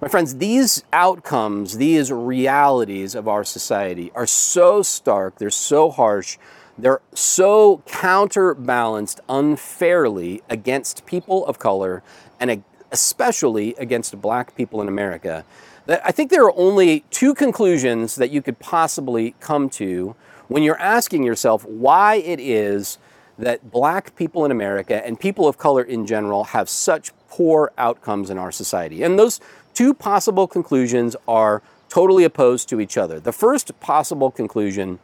My 0.02 0.08
friends, 0.08 0.38
these 0.38 0.84
outcomes, 0.92 1.78
these 1.78 2.12
realities 2.12 3.14
of 3.14 3.28
our 3.28 3.44
society 3.44 4.12
are 4.16 4.26
so 4.26 4.82
stark, 4.82 5.38
they're 5.38 5.52
so 5.52 5.92
harsh, 5.92 6.40
they're 6.82 7.02
so 7.14 7.84
counterbalanced 7.86 9.22
unfairly 9.30 10.42
against 10.50 11.06
people 11.06 11.46
of 11.46 11.60
color 11.60 12.04
and 12.40 12.64
especially 12.92 13.76
against 13.76 14.20
black 14.20 14.56
people 14.56 14.82
in 14.82 14.88
America 14.88 15.46
that 15.86 16.02
I 16.06 16.12
think 16.12 16.30
there 16.30 16.44
are 16.44 16.58
only 16.58 17.02
two 17.10 17.34
conclusions 17.34 18.16
that 18.16 18.32
you 18.32 18.42
could 18.42 18.60
possibly 18.60 19.36
come 19.40 19.70
to 19.72 20.16
when 20.48 20.64
you're 20.64 20.80
asking 20.80 21.24
yourself 21.24 21.66
why 21.66 22.16
it 22.16 22.40
is 22.40 22.98
that 23.38 23.72
black 23.72 24.16
people 24.16 24.46
in 24.46 24.52
America 24.52 25.06
and 25.06 25.20
people 25.20 25.48
of 25.48 25.58
color 25.58 25.82
in 25.82 26.06
general 26.06 26.44
have 26.46 26.70
such 26.70 27.12
poor 27.30 27.72
outcomes 27.78 28.30
in 28.30 28.38
our 28.38 28.52
society. 28.52 29.02
And 29.02 29.18
those 29.18 29.40
two 29.74 29.94
possible 29.94 30.48
conclusions 30.48 31.16
are 31.28 31.62
totally 31.90 32.24
opposed 32.24 32.70
to 32.70 32.80
each 32.80 32.98
other. 32.98 33.20
The 33.20 33.32
first 33.32 33.78
possible 33.80 34.30
conclusion 34.30 35.00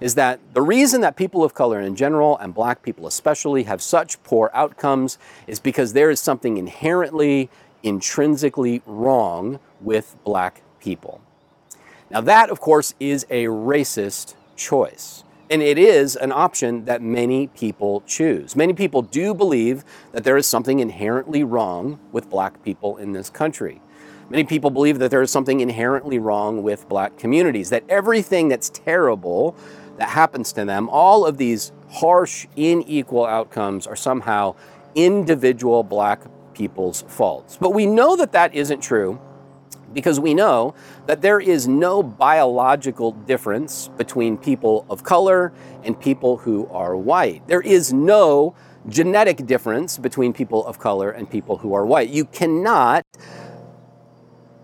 is 0.00 0.14
that 0.14 0.40
the 0.54 0.62
reason 0.62 1.00
that 1.00 1.16
people 1.16 1.44
of 1.44 1.54
color 1.54 1.80
in 1.80 1.96
general 1.96 2.36
and 2.38 2.54
black 2.54 2.82
people 2.82 3.06
especially 3.06 3.64
have 3.64 3.82
such 3.82 4.22
poor 4.22 4.50
outcomes 4.54 5.18
is 5.46 5.58
because 5.60 5.92
there 5.92 6.10
is 6.10 6.20
something 6.20 6.56
inherently 6.56 7.50
intrinsically 7.82 8.82
wrong 8.86 9.60
with 9.80 10.16
black 10.24 10.62
people. 10.80 11.20
Now, 12.10 12.20
that, 12.22 12.50
of 12.50 12.60
course, 12.60 12.94
is 12.98 13.26
a 13.30 13.44
racist 13.44 14.34
choice. 14.56 15.24
And 15.50 15.62
it 15.62 15.78
is 15.78 16.14
an 16.16 16.30
option 16.30 16.84
that 16.84 17.00
many 17.00 17.46
people 17.48 18.02
choose. 18.06 18.54
Many 18.54 18.74
people 18.74 19.00
do 19.02 19.34
believe 19.34 19.84
that 20.12 20.24
there 20.24 20.36
is 20.36 20.46
something 20.46 20.78
inherently 20.78 21.42
wrong 21.42 21.98
with 22.12 22.28
black 22.28 22.62
people 22.62 22.98
in 22.98 23.12
this 23.12 23.30
country. 23.30 23.80
Many 24.28 24.44
people 24.44 24.68
believe 24.68 24.98
that 24.98 25.10
there 25.10 25.22
is 25.22 25.30
something 25.30 25.60
inherently 25.60 26.18
wrong 26.18 26.62
with 26.62 26.86
black 26.86 27.16
communities, 27.16 27.70
that 27.70 27.84
everything 27.88 28.48
that's 28.48 28.68
terrible 28.68 29.56
that 29.98 30.08
happens 30.08 30.52
to 30.54 30.64
them, 30.64 30.88
all 30.88 31.26
of 31.26 31.36
these 31.36 31.72
harsh, 31.90 32.46
unequal 32.56 33.26
outcomes 33.26 33.86
are 33.86 33.96
somehow 33.96 34.54
individual 34.94 35.82
black 35.82 36.22
people's 36.54 37.02
faults. 37.08 37.56
But 37.60 37.70
we 37.70 37.86
know 37.86 38.16
that 38.16 38.32
that 38.32 38.54
isn't 38.54 38.80
true 38.80 39.20
because 39.92 40.20
we 40.20 40.34
know 40.34 40.74
that 41.06 41.22
there 41.22 41.40
is 41.40 41.66
no 41.66 42.02
biological 42.02 43.12
difference 43.12 43.88
between 43.96 44.36
people 44.36 44.84
of 44.90 45.02
color 45.02 45.52
and 45.82 45.98
people 45.98 46.38
who 46.38 46.66
are 46.68 46.96
white. 46.96 47.46
There 47.48 47.60
is 47.60 47.92
no 47.92 48.54
genetic 48.88 49.46
difference 49.46 49.98
between 49.98 50.32
people 50.32 50.66
of 50.66 50.78
color 50.78 51.10
and 51.10 51.28
people 51.28 51.58
who 51.58 51.74
are 51.74 51.86
white. 51.86 52.10
You 52.10 52.24
cannot 52.26 53.04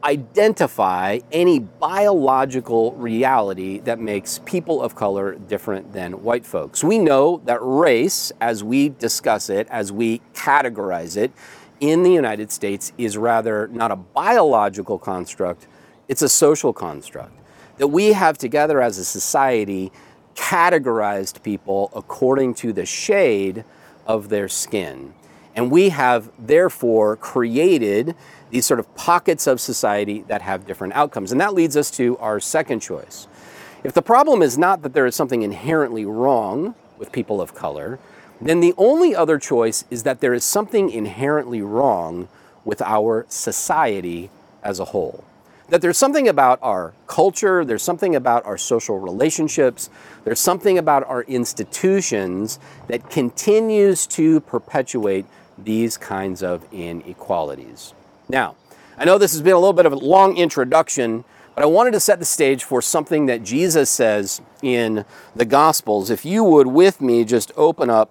identify 0.05 1.19
any 1.33 1.59
biological 1.59 2.93
reality 2.93 3.79
that 3.81 3.99
makes 3.99 4.39
people 4.45 4.83
of 4.83 4.95
color 4.95 5.35
different 5.35 5.93
than 5.93 6.23
white 6.23 6.45
folks. 6.45 6.85
We 6.85 6.99
know 6.99 7.41
that 7.47 7.59
race, 7.63 8.31
as 8.41 8.63
we 8.63 8.91
discuss 8.91 9.49
it, 9.49 9.67
as 9.71 9.91
we 9.91 10.21
categorize 10.35 11.17
it, 11.17 11.33
in 11.81 12.03
the 12.03 12.13
United 12.13 12.53
States 12.53 12.93
is 12.99 13.17
rather 13.17 13.69
not 13.69 13.91
a 13.91 13.97
biological 13.97 14.99
construct, 14.99 15.67
it's 16.07 16.23
a 16.23 16.29
social 16.29 16.73
construct. 16.73 17.33
That 17.79 17.89
we 17.89 18.13
have 18.13 18.39
together 18.39 18.81
as 18.81 18.99
a 18.99 19.05
society 19.05 19.91
categorized 20.35 21.43
people 21.43 21.91
according 21.95 22.55
to 22.55 22.73
the 22.73 22.87
shade 22.87 23.65
of 24.07 24.29
their 24.29 24.49
skin. 24.49 25.15
And 25.57 25.71
we 25.71 25.91
have 25.91 26.31
therefore 26.39 27.17
created 27.17 28.15
these 28.55 28.65
sort 28.65 28.79
of 28.79 28.95
pockets 28.95 29.49
of 29.49 29.61
society 29.61 30.23
that 30.29 30.41
have 30.41 30.65
different 30.65 30.93
outcomes. 30.93 31.33
And 31.33 31.41
that 31.41 31.55
leads 31.55 31.77
us 31.77 31.91
to 31.93 32.17
our 32.19 32.39
second 32.39 32.79
choice. 32.79 33.27
If 33.83 33.95
the 33.95 34.01
problem 34.01 34.43
is 34.43 34.57
not 34.57 34.83
that 34.83 34.95
there 34.95 35.07
is 35.07 35.17
something 35.17 35.43
inherently 35.43 36.07
wrong 36.07 36.77
with 36.97 37.11
people 37.11 37.41
of 37.41 37.57
color, 37.57 37.99
then 38.41 38.61
the 38.61 38.73
only 38.79 39.13
other 39.13 39.41
choice 39.41 39.85
is 39.91 40.05
that 40.05 40.21
there 40.21 40.33
is 40.33 40.45
something 40.45 40.89
inherently 40.89 41.63
wrong 41.63 42.29
with 42.65 42.81
our 42.81 43.27
society 43.29 44.31
as 44.63 44.79
a 44.79 44.85
whole. 44.85 45.25
That 45.71 45.83
there's 45.83 45.99
something 45.99 46.29
about 46.29 46.61
our 46.63 46.95
culture, 47.09 47.65
there's 47.65 47.83
something 47.83 48.15
about 48.15 48.47
our 48.47 48.57
social 48.57 49.01
relationships, 49.01 49.91
there's 50.23 50.39
something 50.39 50.79
about 50.79 51.03
our 51.09 51.25
institutions 51.25 52.61
that 52.87 53.11
continues 53.11 54.07
to 54.09 54.39
perpetuate 54.43 55.27
these 55.59 55.97
kinds 55.97 56.41
of 56.41 56.65
inequalities. 56.73 57.95
Now, 58.29 58.57
I 58.97 59.05
know 59.05 59.19
this 59.19 59.33
has 59.33 59.43
been 59.43 59.55
a 59.55 59.59
little 59.59 59.73
bit 59.73 59.87
of 59.87 59.93
a 59.93 59.97
long 59.97 60.37
introduction, 60.37 61.25
but 61.55 61.63
I 61.63 61.67
wanted 61.67 61.93
to 61.93 62.01
set 62.01 62.19
the 62.19 62.25
stage 62.25 62.65
for 62.65 62.81
something 62.81 63.27
that 63.27 63.43
Jesus 63.43 63.91
says 63.91 64.41
in 64.63 65.05
the 65.37 65.45
Gospels. 65.45 66.11
If 66.11 66.25
you 66.25 66.43
would, 66.45 66.69
with 66.69 67.01
me, 67.01 67.25
just 67.25 67.53
open 67.57 67.91
up 67.91 68.11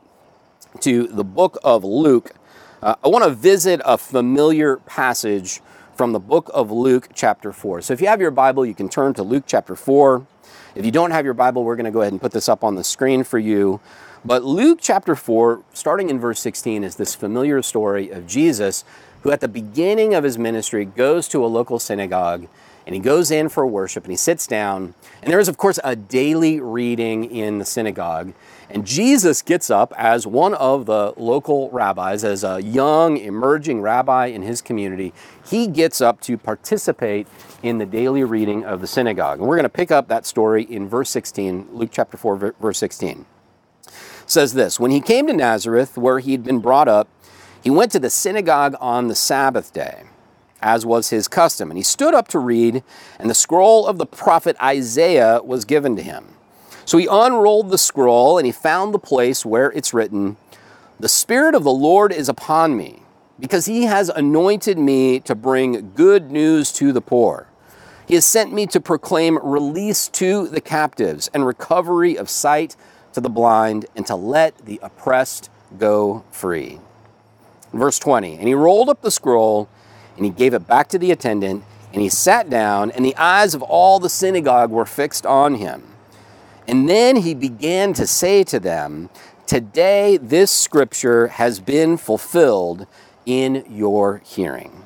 to 0.82 1.08
the 1.08 1.24
book 1.24 1.58
of 1.63 1.84
Luke, 1.84 2.32
uh, 2.82 2.96
I 3.03 3.08
want 3.08 3.24
to 3.24 3.32
visit 3.32 3.82
a 3.86 3.98
familiar 3.98 4.77
passage 4.77 5.62
from 5.96 6.12
the 6.12 6.20
book 6.20 6.50
of 6.53 6.72
Luke, 6.72 7.10
chapter 7.13 7.51
4. 7.51 7.82
So 7.82 7.93
if 7.93 8.01
you 8.01 8.08
have 8.08 8.20
your 8.20 8.32
Bible, 8.32 8.65
you 8.65 8.74
can 8.74 8.89
turn 8.89 9.13
to 9.15 9.24
Luke 9.24 9.43
chapter 9.48 9.75
4. 9.75 10.25
If 10.75 10.86
you 10.86 10.91
don't 10.91 11.12
have 11.12 11.24
your 11.24 11.34
Bible, 11.34 11.63
we're 11.63 11.75
going 11.75 11.86
to 11.86 11.91
go 11.91 12.01
ahead 12.01 12.13
and 12.13 12.22
put 12.22 12.32
this 12.32 12.50
up 12.50 12.63
on 12.63 12.75
the 12.75 12.84
screen 12.84 13.24
for 13.24 13.39
you. 13.39 13.79
But 14.25 14.44
Luke 14.44 14.80
chapter 14.82 15.15
4, 15.15 15.63
starting 15.74 16.10
in 16.10 16.18
verse 16.18 16.39
16, 16.39 16.86
is 16.86 16.96
this 16.96 17.13
familiar 17.13 17.62
story 17.62 18.10
of 18.10 18.25
Jesus 18.25 18.86
who, 19.22 19.32
at 19.32 19.42
the 19.42 19.50
beginning 19.50 20.13
of 20.13 20.24
his 20.24 20.38
ministry, 20.38 20.86
goes 20.86 21.27
to 21.30 21.44
a 21.44 21.48
local 21.48 21.77
synagogue 21.77 22.48
and 22.86 22.96
he 22.96 23.01
goes 23.01 23.32
in 23.32 23.50
for 23.50 23.65
worship 23.65 24.03
and 24.03 24.12
he 24.12 24.18
sits 24.18 24.48
down. 24.48 24.94
And 25.22 25.32
there 25.32 25.39
is, 25.39 25.48
of 25.48 25.58
course, 25.58 25.80
a 25.84 25.96
daily 25.96 26.60
reading 26.60 27.25
in 27.25 27.58
the 27.58 27.65
synagogue. 27.65 28.34
And 28.70 28.86
Jesus 28.86 29.42
gets 29.42 29.70
up 29.70 29.94
as 29.98 30.25
one 30.25 30.53
of 30.53 30.86
the 30.86 31.13
local 31.18 31.70
rabbis, 31.72 32.24
as 32.24 32.44
a 32.44 32.62
young, 32.62 33.18
emerging 33.18 33.82
rabbi 33.82 34.27
in 34.27 34.42
his 34.42 34.62
community. 34.62 35.13
He 35.46 35.68
gets 35.68 36.01
up 36.01 36.22
to 36.22 36.38
participate 36.38 37.27
in 37.62 37.77
the 37.77 37.86
daily 37.86 38.24
reading 38.24 38.63
of 38.65 38.82
the 38.82 38.88
synagogue. 38.88 39.39
And 39.39 39.48
we're 39.48 39.58
going 39.58 39.63
to 39.63 39.70
pick 39.70 39.92
up 39.92 40.08
that 40.08 40.25
story 40.25 40.63
in 40.63 40.88
verse 40.88 41.10
16, 41.10 41.70
Luke 41.72 41.89
chapter 41.92 42.18
4, 42.18 42.53
verse 42.60 42.77
16. 42.77 43.25
Says 44.25 44.53
this 44.53 44.80
When 44.80 44.92
he 44.92 45.01
came 45.01 45.27
to 45.27 45.34
Nazareth, 45.34 45.98
where 45.98 46.20
he'd 46.20 46.44
been 46.44 46.60
brought 46.60 46.88
up, 46.88 47.08
he 47.62 47.70
went 47.70 47.92
to 47.94 48.00
the 48.00 48.10
synagogue 48.10 48.75
on 48.80 49.08
the 49.08 49.15
Sabbath 49.15 49.74
day 49.74 50.03
as 50.63 50.86
was 50.86 51.10
his 51.10 51.27
custom. 51.27 51.70
And 51.70 51.77
he 51.77 51.84
stood 51.84 52.15
up 52.15 52.30
to 52.30 52.39
read, 52.39 52.84
and 53.20 53.30
the 53.30 53.36
scroll 53.36 53.86
of 53.86 53.98
the 53.98 54.06
prophet 54.06 54.56
Isaiah 54.63 55.42
was 55.44 55.65
given 55.65 55.96
to 55.98 56.01
him. 56.01 56.36
So 56.86 56.98
he 56.98 57.08
unrolled 57.10 57.70
the 57.70 57.77
scroll, 57.77 58.38
and 58.38 58.46
he 58.46 58.51
found 58.51 58.94
the 58.94 59.00
place 59.00 59.46
where 59.46 59.72
it's 59.72 59.94
written, 59.94 60.38
The 61.00 61.10
Spirit 61.10 61.53
of 61.53 61.63
the 61.63 61.72
Lord 61.72 62.12
is 62.12 62.30
upon 62.30 62.75
me, 62.77 63.03
because 63.39 63.65
he 63.65 63.84
has 63.84 64.10
anointed 64.10 64.77
me 64.77 65.20
to 65.22 65.36
bring 65.36 65.92
good 65.96 66.32
news 66.32 66.72
to 66.74 66.92
the 66.92 67.01
poor. 67.01 67.48
He 68.08 68.15
has 68.15 68.25
sent 68.25 68.51
me 68.51 68.65
to 68.68 68.82
proclaim 68.82 69.39
release 69.42 70.08
to 70.10 70.48
the 70.48 70.62
captives 70.62 71.30
and 71.34 71.46
recovery 71.46 72.18
of 72.18 72.30
sight 72.30 72.75
to 73.13 73.22
the 73.22 73.29
blind, 73.29 73.86
and 73.96 74.05
to 74.08 74.15
let 74.15 74.58
the 74.65 74.79
oppressed 74.84 75.50
go 75.77 76.24
free. 76.32 76.79
Verse 77.72 77.98
20 78.00 78.38
And 78.38 78.48
he 78.48 78.53
rolled 78.53 78.89
up 78.89 79.01
the 79.01 79.12
scroll 79.12 79.67
and 80.15 80.25
he 80.25 80.32
gave 80.32 80.53
it 80.53 80.67
back 80.67 80.89
to 80.89 81.00
the 81.00 81.12
attendant, 81.12 81.63
and 81.91 82.01
he 82.01 82.10
sat 82.10 82.50
down, 82.50 82.91
and 82.91 83.03
the 83.03 83.15
eyes 83.17 83.55
of 83.55 83.62
all 83.62 84.00
the 84.00 84.10
synagogue 84.10 84.72
were 84.72 84.86
fixed 84.86 85.25
on 85.25 85.55
him. 85.55 85.84
And 86.67 86.88
then 86.88 87.17
he 87.17 87.34
began 87.34 87.93
to 87.93 88.08
say 88.08 88.43
to 88.46 88.60
them, 88.60 89.10
Today 89.48 90.17
this 90.17 90.51
scripture 90.51 91.27
has 91.27 91.60
been 91.60 91.98
fulfilled 91.98 92.88
in 93.25 93.65
your 93.70 94.20
hearing. 94.20 94.86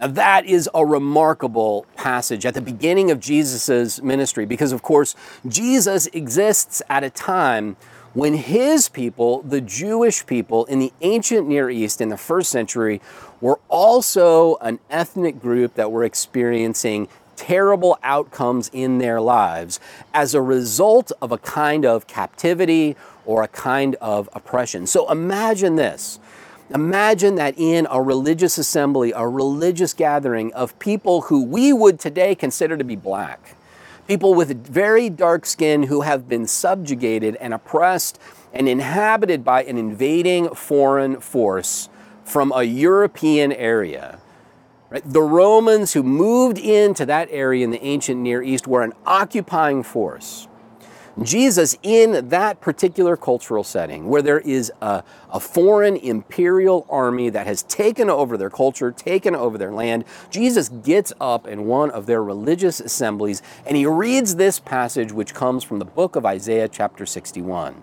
Now, 0.00 0.06
that 0.08 0.46
is 0.46 0.68
a 0.74 0.84
remarkable 0.84 1.84
passage 1.96 2.46
at 2.46 2.54
the 2.54 2.62
beginning 2.62 3.10
of 3.10 3.20
Jesus' 3.20 4.00
ministry 4.02 4.46
because, 4.46 4.72
of 4.72 4.82
course, 4.82 5.14
Jesus 5.46 6.06
exists 6.08 6.80
at 6.88 7.04
a 7.04 7.10
time 7.10 7.76
when 8.12 8.34
his 8.34 8.88
people, 8.88 9.42
the 9.42 9.60
Jewish 9.60 10.26
people 10.26 10.64
in 10.64 10.78
the 10.78 10.92
ancient 11.00 11.46
Near 11.46 11.70
East 11.70 12.00
in 12.00 12.08
the 12.08 12.16
first 12.16 12.50
century, 12.50 13.00
were 13.40 13.60
also 13.68 14.56
an 14.56 14.80
ethnic 14.90 15.40
group 15.40 15.74
that 15.74 15.92
were 15.92 16.04
experiencing 16.04 17.08
terrible 17.36 17.98
outcomes 18.02 18.70
in 18.72 18.98
their 18.98 19.20
lives 19.20 19.80
as 20.12 20.34
a 20.34 20.42
result 20.42 21.12
of 21.22 21.32
a 21.32 21.38
kind 21.38 21.86
of 21.86 22.06
captivity 22.06 22.96
or 23.24 23.42
a 23.42 23.48
kind 23.48 23.94
of 23.96 24.28
oppression. 24.32 24.86
So 24.86 25.10
imagine 25.10 25.76
this. 25.76 26.18
Imagine 26.74 27.34
that 27.34 27.54
in 27.58 27.86
a 27.90 28.00
religious 28.00 28.56
assembly, 28.58 29.12
a 29.14 29.26
religious 29.26 29.92
gathering 29.92 30.52
of 30.54 30.78
people 30.78 31.22
who 31.22 31.44
we 31.44 31.72
would 31.72 31.98
today 31.98 32.34
consider 32.34 32.76
to 32.76 32.84
be 32.84 32.96
black 32.96 33.56
people 34.10 34.34
with 34.34 34.66
very 34.66 35.08
dark 35.08 35.46
skin 35.46 35.84
who 35.84 36.00
have 36.00 36.28
been 36.28 36.44
subjugated 36.44 37.36
and 37.36 37.54
oppressed 37.54 38.18
and 38.52 38.68
inhabited 38.68 39.44
by 39.44 39.62
an 39.62 39.78
invading 39.78 40.52
foreign 40.52 41.20
force 41.20 41.88
from 42.24 42.50
a 42.52 42.64
European 42.64 43.52
area. 43.52 44.18
Right? 44.90 45.02
The 45.06 45.22
Romans 45.22 45.92
who 45.92 46.02
moved 46.02 46.58
into 46.58 47.06
that 47.06 47.28
area 47.30 47.62
in 47.62 47.70
the 47.70 47.80
ancient 47.84 48.20
Near 48.20 48.42
East 48.42 48.66
were 48.66 48.82
an 48.82 48.94
occupying 49.06 49.84
force. 49.84 50.48
Jesus, 51.22 51.76
in 51.82 52.28
that 52.28 52.60
particular 52.60 53.16
cultural 53.16 53.64
setting, 53.64 54.08
where 54.08 54.22
there 54.22 54.40
is 54.40 54.72
a, 54.80 55.02
a, 55.30 55.40
foreign 55.40 55.96
imperial 55.96 56.86
army 56.88 57.30
that 57.30 57.46
has 57.46 57.62
taken 57.64 58.08
over 58.08 58.36
their 58.36 58.50
culture, 58.50 58.90
taken 58.90 59.34
over 59.34 59.58
their 59.58 59.72
land, 59.72 60.04
Jesus 60.30 60.68
gets 60.68 61.12
up 61.20 61.46
in 61.46 61.66
one 61.66 61.90
of 61.90 62.06
their 62.06 62.22
religious 62.22 62.80
assemblies 62.80 63.42
and 63.66 63.76
he 63.76 63.86
reads 63.86 64.36
this 64.36 64.60
passage, 64.60 65.12
which 65.12 65.34
comes 65.34 65.64
from 65.64 65.78
the 65.78 65.84
book 65.84 66.16
of 66.16 66.24
Isaiah, 66.24 66.68
chapter 66.68 67.04
61. 67.04 67.82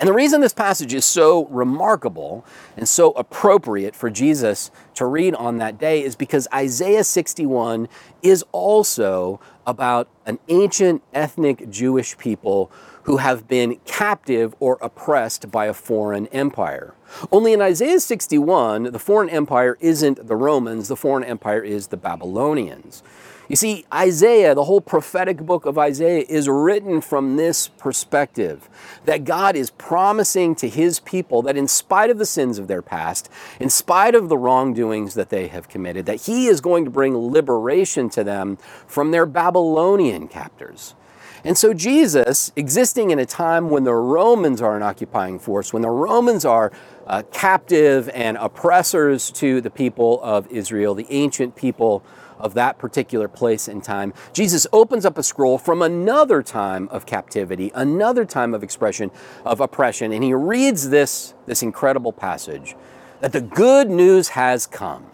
And 0.00 0.08
the 0.08 0.14
reason 0.14 0.40
this 0.40 0.54
passage 0.54 0.94
is 0.94 1.04
so 1.04 1.44
remarkable 1.48 2.42
and 2.74 2.88
so 2.88 3.10
appropriate 3.12 3.94
for 3.94 4.08
Jesus 4.08 4.70
to 4.94 5.04
read 5.04 5.34
on 5.34 5.58
that 5.58 5.78
day 5.78 6.02
is 6.02 6.16
because 6.16 6.48
Isaiah 6.54 7.04
61 7.04 7.86
is 8.22 8.42
also 8.50 9.40
about 9.66 10.08
an 10.24 10.38
ancient 10.48 11.02
ethnic 11.12 11.68
Jewish 11.68 12.16
people 12.16 12.72
who 13.02 13.18
have 13.18 13.46
been 13.46 13.76
captive 13.84 14.54
or 14.58 14.78
oppressed 14.80 15.50
by 15.50 15.66
a 15.66 15.74
foreign 15.74 16.28
empire. 16.28 16.94
Only 17.30 17.52
in 17.52 17.60
Isaiah 17.60 18.00
61, 18.00 18.84
the 18.84 18.98
foreign 18.98 19.28
empire 19.28 19.76
isn't 19.80 20.26
the 20.26 20.36
Romans, 20.36 20.88
the 20.88 20.96
foreign 20.96 21.24
empire 21.24 21.62
is 21.62 21.88
the 21.88 21.98
Babylonians. 21.98 23.02
You 23.50 23.56
see, 23.56 23.84
Isaiah, 23.92 24.54
the 24.54 24.62
whole 24.62 24.80
prophetic 24.80 25.38
book 25.38 25.66
of 25.66 25.76
Isaiah, 25.76 26.24
is 26.28 26.48
written 26.48 27.00
from 27.00 27.34
this 27.34 27.66
perspective 27.66 28.68
that 29.06 29.24
God 29.24 29.56
is 29.56 29.70
promising 29.70 30.54
to 30.54 30.68
his 30.68 31.00
people 31.00 31.42
that 31.42 31.56
in 31.56 31.66
spite 31.66 32.10
of 32.10 32.18
the 32.18 32.26
sins 32.26 32.60
of 32.60 32.68
their 32.68 32.80
past, 32.80 33.28
in 33.58 33.68
spite 33.68 34.14
of 34.14 34.28
the 34.28 34.38
wrongdoings 34.38 35.14
that 35.14 35.30
they 35.30 35.48
have 35.48 35.68
committed, 35.68 36.06
that 36.06 36.26
he 36.26 36.46
is 36.46 36.60
going 36.60 36.84
to 36.84 36.92
bring 36.92 37.16
liberation 37.18 38.08
to 38.10 38.22
them 38.22 38.56
from 38.86 39.10
their 39.10 39.26
Babylonian 39.26 40.28
captors. 40.28 40.94
And 41.42 41.58
so, 41.58 41.74
Jesus, 41.74 42.52
existing 42.54 43.10
in 43.10 43.18
a 43.18 43.26
time 43.26 43.68
when 43.68 43.82
the 43.82 43.94
Romans 43.94 44.62
are 44.62 44.76
an 44.76 44.84
occupying 44.84 45.40
force, 45.40 45.72
when 45.72 45.82
the 45.82 45.90
Romans 45.90 46.44
are 46.44 46.70
uh, 47.04 47.24
captive 47.32 48.08
and 48.14 48.36
oppressors 48.36 49.32
to 49.32 49.60
the 49.60 49.70
people 49.70 50.22
of 50.22 50.46
Israel, 50.52 50.94
the 50.94 51.06
ancient 51.10 51.56
people 51.56 52.04
of 52.40 52.54
that 52.54 52.78
particular 52.78 53.28
place 53.28 53.68
and 53.68 53.82
time, 53.82 54.12
Jesus 54.32 54.66
opens 54.72 55.04
up 55.04 55.18
a 55.18 55.22
scroll 55.22 55.58
from 55.58 55.82
another 55.82 56.42
time 56.42 56.88
of 56.88 57.06
captivity, 57.06 57.70
another 57.74 58.24
time 58.24 58.54
of 58.54 58.62
expression 58.62 59.10
of 59.44 59.60
oppression, 59.60 60.12
and 60.12 60.24
he 60.24 60.34
reads 60.34 60.90
this, 60.90 61.34
this 61.46 61.62
incredible 61.62 62.12
passage 62.12 62.74
that 63.20 63.32
the 63.32 63.40
good 63.40 63.90
news 63.90 64.30
has 64.30 64.66
come. 64.66 65.06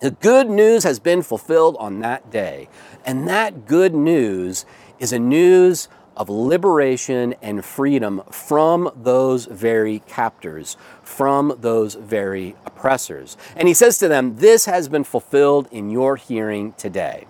The 0.00 0.10
good 0.10 0.48
news 0.50 0.84
has 0.84 0.98
been 0.98 1.22
fulfilled 1.22 1.76
on 1.78 2.00
that 2.00 2.30
day. 2.30 2.68
And 3.04 3.26
that 3.28 3.66
good 3.66 3.94
news 3.94 4.66
is 4.98 5.12
a 5.12 5.18
news 5.18 5.88
of 6.16 6.28
liberation 6.28 7.34
and 7.42 7.64
freedom 7.64 8.22
from 8.30 8.90
those 8.94 9.46
very 9.46 10.00
captors, 10.00 10.76
from 11.02 11.56
those 11.60 11.94
very 11.94 12.56
oppressors. 12.66 13.36
And 13.56 13.68
he 13.68 13.74
says 13.74 13.98
to 13.98 14.08
them, 14.08 14.36
This 14.36 14.66
has 14.66 14.88
been 14.88 15.04
fulfilled 15.04 15.68
in 15.70 15.90
your 15.90 16.16
hearing 16.16 16.72
today. 16.74 17.26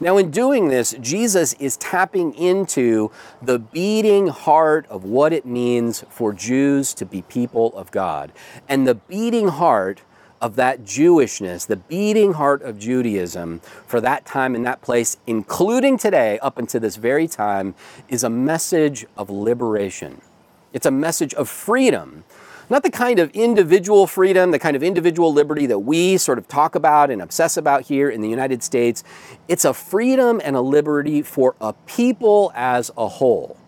Now, 0.00 0.16
in 0.16 0.32
doing 0.32 0.68
this, 0.68 0.96
Jesus 1.00 1.52
is 1.54 1.76
tapping 1.76 2.34
into 2.34 3.12
the 3.40 3.60
beating 3.60 4.26
heart 4.26 4.84
of 4.88 5.04
what 5.04 5.32
it 5.32 5.46
means 5.46 6.04
for 6.08 6.32
Jews 6.32 6.92
to 6.94 7.06
be 7.06 7.22
people 7.22 7.72
of 7.76 7.92
God. 7.92 8.32
And 8.68 8.84
the 8.84 8.96
beating 8.96 9.46
heart 9.46 10.00
of 10.42 10.56
that 10.56 10.82
Jewishness, 10.82 11.66
the 11.68 11.76
beating 11.76 12.34
heart 12.34 12.62
of 12.62 12.78
Judaism 12.78 13.60
for 13.86 14.00
that 14.00 14.26
time 14.26 14.56
and 14.56 14.66
that 14.66 14.82
place, 14.82 15.16
including 15.26 15.96
today, 15.96 16.38
up 16.40 16.58
until 16.58 16.80
this 16.80 16.96
very 16.96 17.28
time, 17.28 17.76
is 18.08 18.24
a 18.24 18.28
message 18.28 19.06
of 19.16 19.30
liberation. 19.30 20.20
It's 20.72 20.84
a 20.84 20.90
message 20.90 21.32
of 21.34 21.48
freedom. 21.48 22.24
Not 22.68 22.82
the 22.82 22.90
kind 22.90 23.20
of 23.20 23.30
individual 23.30 24.06
freedom, 24.06 24.50
the 24.50 24.58
kind 24.58 24.74
of 24.74 24.82
individual 24.82 25.32
liberty 25.32 25.66
that 25.66 25.80
we 25.80 26.16
sort 26.16 26.38
of 26.38 26.48
talk 26.48 26.74
about 26.74 27.10
and 27.10 27.22
obsess 27.22 27.56
about 27.56 27.82
here 27.82 28.10
in 28.10 28.20
the 28.20 28.28
United 28.28 28.62
States. 28.64 29.04
It's 29.46 29.64
a 29.64 29.72
freedom 29.72 30.40
and 30.42 30.56
a 30.56 30.60
liberty 30.60 31.22
for 31.22 31.54
a 31.60 31.72
people 31.86 32.50
as 32.54 32.90
a 32.96 33.06
whole. 33.06 33.58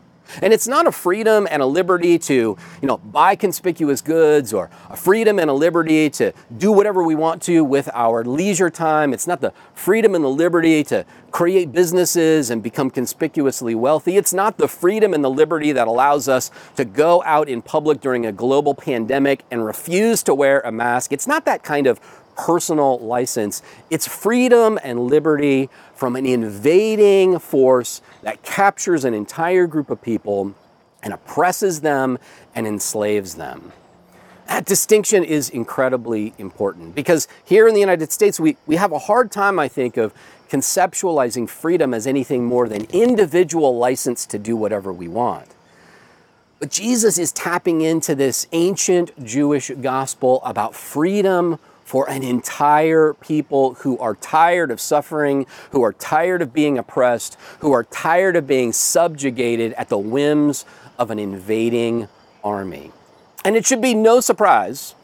And 0.42 0.52
it's 0.52 0.66
not 0.66 0.86
a 0.86 0.92
freedom 0.92 1.46
and 1.50 1.62
a 1.62 1.66
liberty 1.66 2.18
to, 2.20 2.34
you 2.34 2.88
know, 2.88 2.98
buy 2.98 3.36
conspicuous 3.36 4.00
goods 4.00 4.52
or 4.52 4.70
a 4.90 4.96
freedom 4.96 5.38
and 5.38 5.50
a 5.50 5.52
liberty 5.52 6.10
to 6.10 6.32
do 6.56 6.72
whatever 6.72 7.02
we 7.02 7.14
want 7.14 7.42
to 7.42 7.64
with 7.64 7.88
our 7.94 8.24
leisure 8.24 8.70
time. 8.70 9.12
It's 9.12 9.26
not 9.26 9.40
the 9.40 9.52
freedom 9.74 10.14
and 10.14 10.24
the 10.24 10.28
liberty 10.28 10.82
to 10.84 11.04
create 11.30 11.72
businesses 11.72 12.50
and 12.50 12.62
become 12.62 12.90
conspicuously 12.90 13.74
wealthy. 13.74 14.16
It's 14.16 14.32
not 14.32 14.56
the 14.56 14.68
freedom 14.68 15.14
and 15.14 15.24
the 15.24 15.30
liberty 15.30 15.72
that 15.72 15.88
allows 15.88 16.28
us 16.28 16.50
to 16.76 16.84
go 16.84 17.22
out 17.24 17.48
in 17.48 17.62
public 17.62 18.00
during 18.00 18.24
a 18.24 18.32
global 18.32 18.74
pandemic 18.74 19.44
and 19.50 19.64
refuse 19.64 20.22
to 20.24 20.34
wear 20.34 20.60
a 20.60 20.72
mask. 20.72 21.12
It's 21.12 21.26
not 21.26 21.44
that 21.44 21.62
kind 21.62 21.86
of 21.86 22.00
personal 22.36 22.98
license. 22.98 23.62
It's 23.90 24.06
freedom 24.06 24.78
and 24.82 25.08
liberty 25.08 25.70
from 25.94 26.16
an 26.16 26.26
invading 26.26 27.38
force 27.38 28.02
that 28.22 28.42
captures 28.42 29.04
an 29.04 29.14
entire 29.14 29.66
group 29.66 29.90
of 29.90 30.02
people 30.02 30.54
and 31.02 31.12
oppresses 31.12 31.80
them 31.82 32.18
and 32.54 32.66
enslaves 32.66 33.34
them. 33.34 33.72
That 34.46 34.66
distinction 34.66 35.24
is 35.24 35.48
incredibly 35.48 36.34
important 36.38 36.94
because 36.94 37.28
here 37.44 37.66
in 37.66 37.74
the 37.74 37.80
United 37.80 38.12
States, 38.12 38.38
we, 38.38 38.56
we 38.66 38.76
have 38.76 38.92
a 38.92 38.98
hard 38.98 39.30
time, 39.30 39.58
I 39.58 39.68
think, 39.68 39.96
of 39.96 40.12
conceptualizing 40.50 41.48
freedom 41.48 41.94
as 41.94 42.06
anything 42.06 42.44
more 42.44 42.68
than 42.68 42.84
individual 42.92 43.78
license 43.78 44.26
to 44.26 44.38
do 44.38 44.54
whatever 44.56 44.92
we 44.92 45.08
want. 45.08 45.48
But 46.58 46.70
Jesus 46.70 47.18
is 47.18 47.32
tapping 47.32 47.80
into 47.80 48.14
this 48.14 48.46
ancient 48.52 49.24
Jewish 49.24 49.70
gospel 49.80 50.40
about 50.44 50.74
freedom 50.74 51.58
for 51.84 52.08
an 52.08 52.22
entire 52.22 53.14
people 53.14 53.74
who 53.74 53.98
are 53.98 54.14
tired 54.16 54.70
of 54.70 54.80
suffering, 54.80 55.46
who 55.70 55.82
are 55.82 55.92
tired 55.92 56.42
of 56.42 56.52
being 56.52 56.78
oppressed, 56.78 57.36
who 57.60 57.72
are 57.72 57.84
tired 57.84 58.36
of 58.36 58.46
being 58.46 58.72
subjugated 58.72 59.72
at 59.74 59.88
the 59.88 59.98
whims 59.98 60.64
of 60.98 61.10
an 61.10 61.18
invading 61.18 62.08
army. 62.42 62.90
And 63.44 63.56
it 63.56 63.66
should 63.66 63.82
be 63.82 63.94
no 63.94 64.20
surprise 64.20 64.94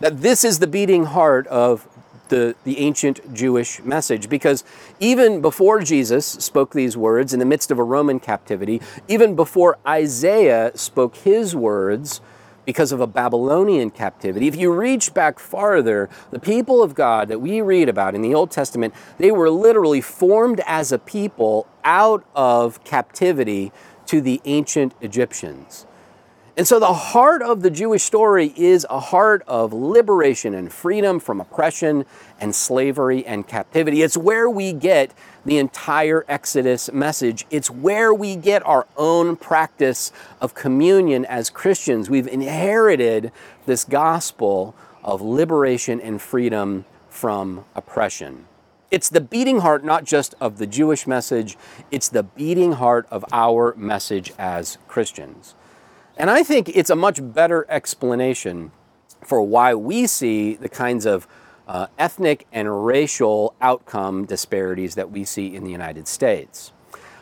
that 0.00 0.20
this 0.20 0.44
is 0.44 0.58
the 0.58 0.66
beating 0.66 1.06
heart 1.06 1.46
of 1.46 1.88
the, 2.28 2.54
the 2.64 2.78
ancient 2.78 3.32
Jewish 3.34 3.82
message 3.82 4.28
because 4.28 4.64
even 5.00 5.40
before 5.40 5.80
Jesus 5.80 6.26
spoke 6.26 6.72
these 6.72 6.96
words 6.96 7.32
in 7.32 7.38
the 7.38 7.46
midst 7.46 7.70
of 7.70 7.78
a 7.78 7.84
Roman 7.84 8.20
captivity, 8.20 8.82
even 9.08 9.36
before 9.36 9.78
Isaiah 9.86 10.72
spoke 10.74 11.16
his 11.16 11.54
words 11.54 12.20
because 12.66 12.92
of 12.92 13.00
a 13.00 13.06
Babylonian 13.06 13.90
captivity, 13.90 14.48
if 14.48 14.56
you 14.56 14.72
reach 14.72 15.14
back 15.14 15.38
farther, 15.38 16.10
the 16.30 16.38
people 16.38 16.82
of 16.82 16.94
God 16.94 17.28
that 17.28 17.40
we 17.40 17.62
read 17.62 17.88
about 17.88 18.14
in 18.14 18.20
the 18.20 18.34
Old 18.34 18.50
Testament, 18.50 18.92
they 19.16 19.30
were 19.30 19.48
literally 19.48 20.02
formed 20.02 20.60
as 20.66 20.92
a 20.92 20.98
people 20.98 21.66
out 21.84 22.24
of 22.34 22.82
captivity 22.84 23.72
to 24.06 24.20
the 24.20 24.42
ancient 24.44 24.94
Egyptians. 25.00 25.86
And 26.58 26.66
so 26.66 26.80
the 26.80 26.94
heart 26.94 27.42
of 27.42 27.60
the 27.60 27.70
Jewish 27.70 28.02
story 28.02 28.54
is 28.56 28.86
a 28.88 28.98
heart 28.98 29.42
of 29.46 29.74
liberation 29.74 30.54
and 30.54 30.72
freedom 30.72 31.20
from 31.20 31.38
oppression 31.38 32.06
and 32.40 32.54
slavery 32.54 33.26
and 33.26 33.46
captivity. 33.46 34.00
It's 34.00 34.16
where 34.16 34.48
we 34.48 34.72
get 34.72 35.12
the 35.44 35.58
entire 35.58 36.24
Exodus 36.28 36.90
message. 36.90 37.44
It's 37.50 37.70
where 37.70 38.14
we 38.14 38.36
get 38.36 38.64
our 38.64 38.86
own 38.96 39.36
practice 39.36 40.12
of 40.40 40.54
communion 40.54 41.26
as 41.26 41.50
Christians. 41.50 42.08
We've 42.08 42.26
inherited 42.26 43.32
this 43.66 43.84
gospel 43.84 44.74
of 45.04 45.20
liberation 45.20 46.00
and 46.00 46.22
freedom 46.22 46.86
from 47.10 47.66
oppression. 47.74 48.46
It's 48.90 49.10
the 49.10 49.20
beating 49.20 49.60
heart 49.60 49.84
not 49.84 50.04
just 50.04 50.34
of 50.40 50.56
the 50.56 50.66
Jewish 50.66 51.06
message, 51.06 51.58
it's 51.90 52.08
the 52.08 52.22
beating 52.22 52.72
heart 52.72 53.06
of 53.10 53.26
our 53.30 53.74
message 53.76 54.32
as 54.38 54.78
Christians. 54.88 55.54
And 56.16 56.30
I 56.30 56.42
think 56.42 56.70
it's 56.70 56.90
a 56.90 56.96
much 56.96 57.20
better 57.22 57.66
explanation 57.68 58.72
for 59.22 59.42
why 59.42 59.74
we 59.74 60.06
see 60.06 60.54
the 60.54 60.68
kinds 60.68 61.04
of 61.04 61.28
uh, 61.68 61.88
ethnic 61.98 62.46
and 62.52 62.86
racial 62.86 63.54
outcome 63.60 64.24
disparities 64.24 64.94
that 64.94 65.10
we 65.10 65.24
see 65.24 65.54
in 65.54 65.64
the 65.64 65.70
United 65.70 66.08
States. 66.08 66.72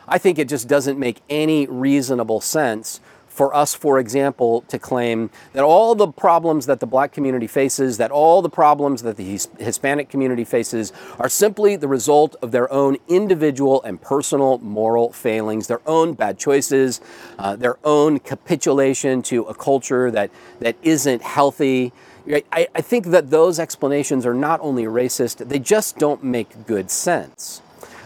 I 0.06 0.18
think 0.18 0.38
it 0.38 0.48
just 0.48 0.68
doesn't 0.68 0.98
make 0.98 1.22
any 1.30 1.66
reasonable 1.66 2.40
sense 2.40 3.00
for 3.34 3.52
us, 3.52 3.74
for 3.74 3.98
example, 3.98 4.60
to 4.68 4.78
claim 4.78 5.28
that 5.54 5.64
all 5.64 5.96
the 5.96 6.06
problems 6.06 6.66
that 6.66 6.78
the 6.78 6.86
black 6.86 7.10
community 7.10 7.48
faces, 7.48 7.98
that 7.98 8.12
all 8.12 8.42
the 8.42 8.48
problems 8.48 9.02
that 9.02 9.16
the 9.16 9.24
Hispanic 9.58 10.08
community 10.08 10.44
faces, 10.44 10.92
are 11.18 11.28
simply 11.28 11.74
the 11.74 11.88
result 11.88 12.36
of 12.40 12.52
their 12.52 12.72
own 12.72 12.96
individual 13.08 13.82
and 13.82 14.00
personal 14.00 14.58
moral 14.58 15.12
failings, 15.12 15.66
their 15.66 15.80
own 15.84 16.14
bad 16.14 16.38
choices, 16.38 17.00
uh, 17.40 17.56
their 17.56 17.76
own 17.82 18.20
capitulation 18.20 19.20
to 19.22 19.42
a 19.42 19.54
culture 19.54 20.12
that, 20.12 20.30
that 20.60 20.76
isn't 20.82 21.22
healthy. 21.22 21.92
I, 22.30 22.68
I 22.72 22.82
think 22.82 23.06
that 23.06 23.30
those 23.30 23.58
explanations 23.58 24.24
are 24.24 24.32
not 24.32 24.60
only 24.60 24.84
racist, 24.84 25.48
they 25.48 25.58
just 25.58 25.98
don't 25.98 26.22
make 26.22 26.68
good 26.68 26.88
sense. 26.88 27.62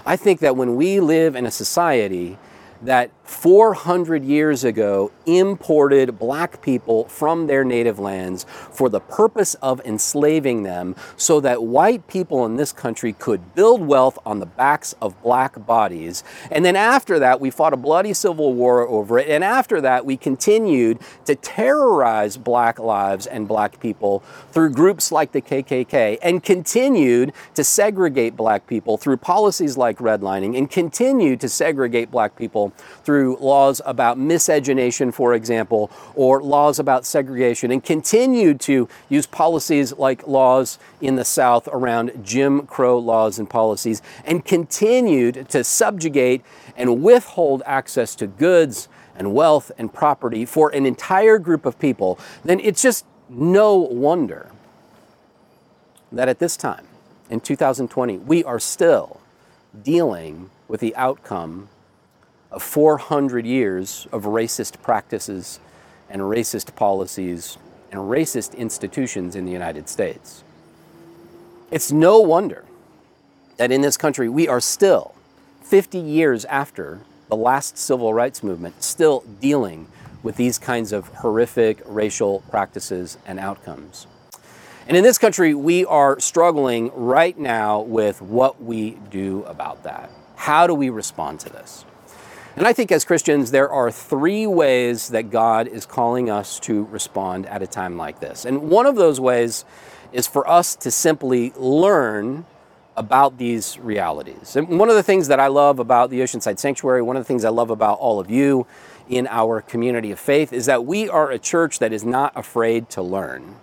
I 0.07 0.17
think 0.17 0.41
that 0.41 0.57
when 0.57 0.75
we 0.77 1.01
live 1.01 1.37
in 1.37 1.45
a 1.45 1.51
society 1.51 2.39
that 2.81 3.11
400 3.29 4.25
years 4.25 4.65
ago 4.65 5.13
imported 5.27 6.19
black 6.19 6.63
people 6.63 7.05
from 7.09 7.47
their 7.47 7.63
native 7.63 7.99
lands 7.99 8.47
for 8.49 8.89
the 8.89 9.01
purpose 9.01 9.55
of 9.57 9.83
enslaving 9.85 10.63
them 10.63 10.97
so 11.19 11.39
that 11.39 11.63
white 11.63 12.09
people 12.09 12.47
in 12.47 12.57
this 12.57 12.73
country 12.73 13.13
could 13.13 13.55
build 13.55 13.87
wealth 13.87 14.19
on 14.25 14.39
the 14.39 14.47
backs 14.47 14.95
of 15.03 15.23
black 15.23 15.67
bodies. 15.67 16.25
And 16.51 16.65
then 16.65 16.75
after 16.75 17.19
that, 17.19 17.39
we 17.39 17.51
fought 17.51 17.75
a 17.75 17.77
bloody 17.77 18.15
civil 18.15 18.55
war 18.55 18.89
over 18.89 19.19
it. 19.19 19.29
And 19.29 19.45
after 19.45 19.83
that, 19.83 20.07
we 20.07 20.17
continued 20.17 20.99
to 21.27 21.35
terrorize 21.35 22.39
black 22.39 22.79
lives 22.79 23.27
and 23.27 23.47
black 23.47 23.79
people 23.79 24.21
through 24.53 24.71
groups 24.71 25.13
like 25.13 25.33
the 25.33 25.43
KKK 25.43 26.17
and 26.23 26.43
continued 26.43 27.35
to 27.55 27.63
segregate 27.63 28.37
black 28.37 28.67
people 28.67 28.97
through 28.97 29.19
policies 29.19 29.77
like 29.77 29.99
redlining 29.99 30.57
and 30.57 30.71
continued 30.71 31.41
to 31.41 31.49
segregate 31.49 32.11
black 32.11 32.35
people 32.35 32.73
through 33.05 33.18
laws 33.27 33.81
about 33.85 34.19
miscegenation, 34.19 35.13
for 35.13 35.35
example, 35.35 35.91
or 36.15 36.43
laws 36.43 36.79
about 36.79 37.05
segregation, 37.05 37.71
and 37.71 37.85
continued 37.85 38.61
to 38.61 38.89
use 39.09 39.27
policies 39.27 39.93
like 39.95 40.27
laws 40.27 40.79
in 41.01 41.17
the 41.17 41.25
South 41.25 41.69
around 41.69 42.13
Jim 42.25 42.67
Crow 42.67 42.99
laws 42.99 43.39
and 43.39 43.49
policies, 43.49 44.03
and 44.25 44.45
continued 44.45 45.49
to 45.49 45.65
subjugate 45.65 46.43
and 46.77 47.03
withhold 47.03 47.63
access 47.67 48.15
to 48.17 48.27
goods 48.27 48.89
and 49.17 49.35
wealth 49.35 49.73
and 49.77 49.93
property 49.93 50.45
for 50.45 50.71
an 50.71 50.87
entire 50.87 51.39
group 51.39 51.67
of 51.67 51.79
people, 51.79 52.19
then 52.45 52.61
it's 52.61 52.81
just 52.81 53.05
no 53.29 53.77
wonder 53.77 54.51
that 56.13 56.29
at 56.29 56.39
this 56.39 56.57
time, 56.57 56.87
in 57.29 57.41
2020, 57.41 58.19
we 58.19 58.43
are 58.45 58.59
still 58.59 59.21
dealing 59.83 60.51
with 60.67 60.81
the 60.81 60.95
outcome 60.97 61.69
of 62.51 62.63
400 62.63 63.45
years 63.45 64.07
of 64.13 64.25
racist 64.25 64.83
practices 64.83 65.61
and 66.09 66.23
racist 66.23 66.75
policies 66.75 67.59
and 67.91 68.01
racist 68.01 68.57
institutions 68.57 69.35
in 69.37 69.45
the 69.45 69.53
United 69.53 69.89
States. 69.89 70.43
It's 71.71 71.93
no 71.93 72.21
wonder 72.21 72.65
that 73.59 73.71
in 73.71 73.83
this 73.83 73.97
country 73.97 74.29
we 74.29 74.49
are 74.49 74.61
still, 74.61 75.15
50 75.63 75.99
years 75.99 76.45
after 76.47 77.01
the 77.29 77.37
last 77.37 77.77
civil 77.77 78.15
rights 78.15 78.43
movement, 78.43 78.83
still 78.83 79.23
dealing 79.41 79.87
with 80.23 80.37
these 80.37 80.59
kinds 80.59 80.93
of 80.93 81.09
horrific 81.09 81.81
racial 81.85 82.41
practices 82.51 83.19
and 83.27 83.39
outcomes. 83.39 84.07
And 84.87 84.97
in 84.97 85.05
this 85.05 85.19
country, 85.19 85.55
we 85.55 85.85
are 85.85 86.19
struggling 86.19 86.91
right 86.95 87.39
now 87.39 87.81
with 87.83 88.23
what 88.23 88.63
we 88.63 88.93
do 89.11 89.45
about 89.45 89.83
that. 89.83 90.11
How 90.37 90.67
do 90.67 90.73
we 90.73 90.89
respond 90.89 91.41
to 91.41 91.51
this? 91.51 91.85
And 92.59 92.67
I 92.67 92.73
think 92.73 92.91
as 92.91 93.05
Christians, 93.05 93.53
there 93.53 93.71
are 93.71 93.89
three 93.89 94.45
ways 94.45 95.11
that 95.11 95.31
God 95.31 95.69
is 95.69 95.87
calling 95.87 96.29
us 96.29 96.59
to 96.61 96.87
respond 96.87 97.47
at 97.47 97.63
a 97.63 97.69
time 97.69 97.97
like 97.97 98.19
this. 98.19 98.45
And 98.45 98.69
one 98.69 98.85
of 98.85 98.97
those 98.97 99.21
ways 99.21 99.65
is 100.13 100.27
for 100.27 100.45
us 100.51 100.75
to 100.75 100.91
simply 100.91 101.53
learn 101.55 102.47
about 102.97 103.39
these 103.39 103.79
realities. 103.79 104.57
And 104.57 104.77
one 104.77 104.91
of 104.91 104.97
the 104.97 105.05
things 105.05 105.29
that 105.29 105.39
I 105.39 105.47
love 105.47 105.79
about 105.79 106.11
the 106.11 106.19
Oceanside 106.19 106.59
Sanctuary, 106.59 107.01
one 107.01 107.15
of 107.15 107.21
the 107.21 107.29
things 107.29 107.45
I 107.45 107.51
love 107.51 107.71
about 107.71 108.01
all 108.01 108.19
of 108.19 108.29
you 108.29 108.67
in 109.09 109.29
our 109.29 109.61
community 109.61 110.11
of 110.11 110.19
faith, 110.19 110.53
is 110.53 110.67
that 110.67 110.85
we 110.85 111.09
are 111.09 111.31
a 111.31 111.39
church 111.39 111.79
that 111.79 111.93
is 111.93 112.05
not 112.05 112.33
afraid 112.35 112.91
to 112.91 113.03
learn. 113.03 113.55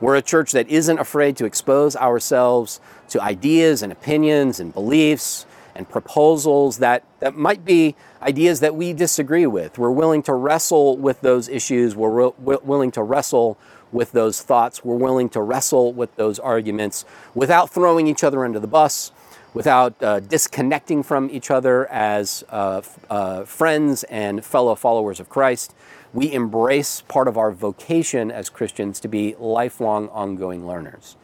We're 0.00 0.14
a 0.14 0.22
church 0.22 0.52
that 0.52 0.68
isn't 0.68 1.00
afraid 1.00 1.36
to 1.38 1.46
expose 1.46 1.96
ourselves 1.96 2.78
to 3.08 3.20
ideas 3.20 3.82
and 3.82 3.90
opinions 3.90 4.60
and 4.60 4.72
beliefs 4.72 5.46
and 5.76 5.88
proposals 5.88 6.78
that, 6.78 7.04
that 7.20 7.36
might 7.36 7.64
be 7.64 7.94
ideas 8.22 8.60
that 8.60 8.74
we 8.74 8.92
disagree 8.92 9.46
with. 9.46 9.78
We're 9.78 9.90
willing 9.90 10.22
to 10.24 10.32
wrestle 10.34 10.96
with 10.96 11.20
those 11.20 11.48
issues. 11.48 11.94
We're 11.94 12.28
re- 12.28 12.58
willing 12.62 12.90
to 12.92 13.02
wrestle 13.02 13.58
with 13.92 14.12
those 14.12 14.42
thoughts. 14.42 14.84
We're 14.84 14.96
willing 14.96 15.28
to 15.30 15.42
wrestle 15.42 15.92
with 15.92 16.16
those 16.16 16.38
arguments 16.38 17.04
without 17.34 17.70
throwing 17.70 18.06
each 18.06 18.24
other 18.24 18.44
under 18.44 18.58
the 18.58 18.66
bus, 18.66 19.12
without 19.54 20.02
uh, 20.02 20.20
disconnecting 20.20 21.02
from 21.02 21.30
each 21.30 21.50
other 21.50 21.86
as 21.90 22.44
uh, 22.48 22.82
uh, 23.08 23.44
friends 23.44 24.04
and 24.04 24.44
fellow 24.44 24.74
followers 24.74 25.20
of 25.20 25.28
Christ. 25.28 25.74
We 26.12 26.32
embrace 26.32 27.02
part 27.02 27.28
of 27.28 27.36
our 27.36 27.52
vocation 27.52 28.30
as 28.30 28.48
Christians 28.48 29.00
to 29.00 29.08
be 29.08 29.34
lifelong, 29.38 30.08
ongoing 30.08 30.66
learners. 30.66 31.16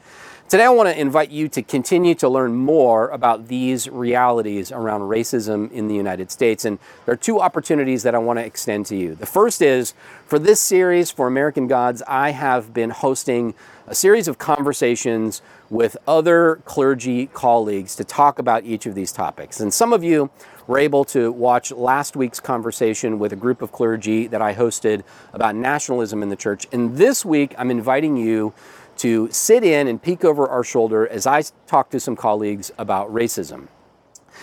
Today, 0.53 0.65
I 0.65 0.69
want 0.69 0.91
to 0.91 1.01
invite 1.01 1.31
you 1.31 1.49
to 1.49 1.63
continue 1.63 2.15
to 2.17 2.29
learn 2.29 2.55
more 2.55 3.09
about 3.09 3.49
these 3.49 3.89
realities 3.89 4.71
around 4.71 5.01
racism 5.01 5.73
in 5.73 5.89
the 5.89 5.95
United 5.95 6.31
States. 6.31 6.67
And 6.67 6.79
there 7.07 7.15
are 7.15 7.17
two 7.17 7.41
opportunities 7.41 8.03
that 8.03 8.15
I 8.15 8.19
want 8.19 8.39
to 8.39 8.45
extend 8.45 8.85
to 8.89 8.95
you. 8.95 9.15
The 9.15 9.25
first 9.25 9.63
is 9.63 9.95
for 10.27 10.39
this 10.39 10.61
series 10.61 11.11
for 11.11 11.27
American 11.27 11.69
Gods, 11.69 12.03
I 12.07 12.33
have 12.33 12.75
been 12.75 12.91
hosting 12.91 13.55
a 13.87 13.95
series 13.95 14.29
of 14.29 14.37
conversations 14.37 15.41
with 15.71 15.97
other 16.07 16.57
clergy 16.67 17.29
colleagues 17.29 17.97
to 17.97 18.05
talk 18.05 18.39
about 18.39 18.65
each 18.65 18.85
of 18.85 18.95
these 18.95 19.11
topics. 19.11 19.59
And 19.59 19.73
some 19.73 19.95
of 19.95 20.05
you 20.05 20.29
were 20.67 20.79
able 20.79 21.07
to 21.07 21.33
watch 21.33 21.73
last 21.73 22.15
week's 22.15 22.41
conversation 22.41 23.19
with 23.19 23.33
a 23.33 23.37
group 23.37 23.63
of 23.63 23.73
clergy 23.73 24.27
that 24.27 24.43
I 24.43 24.55
hosted 24.55 25.03
about 25.33 25.57
nationalism 25.57 26.23
in 26.23 26.29
the 26.29 26.37
church. 26.37 26.67
And 26.73 26.99
this 26.99 27.25
week, 27.25 27.55
I'm 27.57 27.71
inviting 27.71 28.19
you 28.19 28.53
to 28.99 29.29
sit 29.31 29.65
in 29.65 29.89
and 29.89 30.03
peek 30.03 30.25
over 30.25 30.49
our 30.49 30.65
shoulder 30.65 31.07
as 31.09 31.27
I 31.27 31.43
talk 31.67 31.91
to 31.91 32.01
some 32.01 32.17
colleagues 32.17 32.71
about 32.79 33.13
racism. 33.13 33.69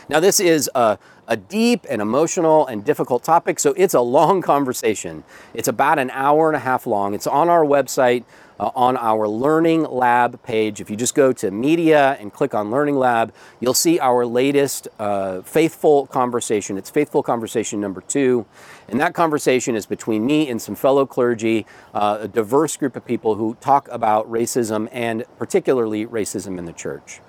Now, 0.07 0.19
this 0.19 0.39
is 0.39 0.69
a, 0.75 0.97
a, 1.27 1.37
deep 1.37 1.85
and 1.89 2.01
emotional 2.01 2.65
and 2.67 2.83
difficult 2.83 3.23
topic, 3.23 3.59
so 3.59 3.73
it's 3.77 3.93
a 3.93 4.01
long 4.01 4.41
conversation. 4.53 5.23
It's 5.53 5.67
about 5.67 5.99
an 5.99 6.09
hour 6.11 6.47
and 6.47 6.55
a 6.55 6.59
half 6.59 6.87
long. 6.87 7.13
It's 7.13 7.27
on 7.27 7.49
our 7.49 7.63
website, 7.63 8.23
uh, 8.59 8.71
on 8.75 8.97
our 8.97 9.27
Learning 9.27 9.83
Lab 9.83 10.41
page. 10.43 10.81
If 10.81 10.89
you 10.89 10.95
just 10.95 11.15
go 11.15 11.31
to 11.33 11.51
media 11.51 12.17
and 12.19 12.33
click 12.33 12.53
on 12.53 12.71
Learning 12.71 12.95
Lab, 12.95 13.33
you'll 13.59 13.73
see 13.73 13.99
our 13.99 14.25
latest 14.25 14.87
uh, 14.99 15.41
Faithful 15.41 16.07
Conversation. 16.07 16.77
It's 16.77 16.89
Faithful 16.89 17.23
Conversation 17.23 17.79
number 17.79 18.01
two. 18.01 18.45
And 18.87 18.99
that 18.99 19.13
conversation 19.13 19.75
is 19.75 19.85
between 19.85 20.25
me 20.25 20.49
and 20.49 20.61
some 20.61 20.75
fellow 20.75 21.05
clergy, 21.05 21.65
uh, 21.93 22.19
a 22.21 22.27
diverse 22.27 22.75
group 22.75 22.95
of 22.95 23.05
people 23.05 23.35
who 23.35 23.55
talk 23.61 23.87
about 23.89 24.29
racism 24.29 24.89
and 24.91 25.25
particularly 25.37 26.05
racism 26.05 26.57
in 26.57 26.65
the 26.65 26.73
church. 26.73 27.21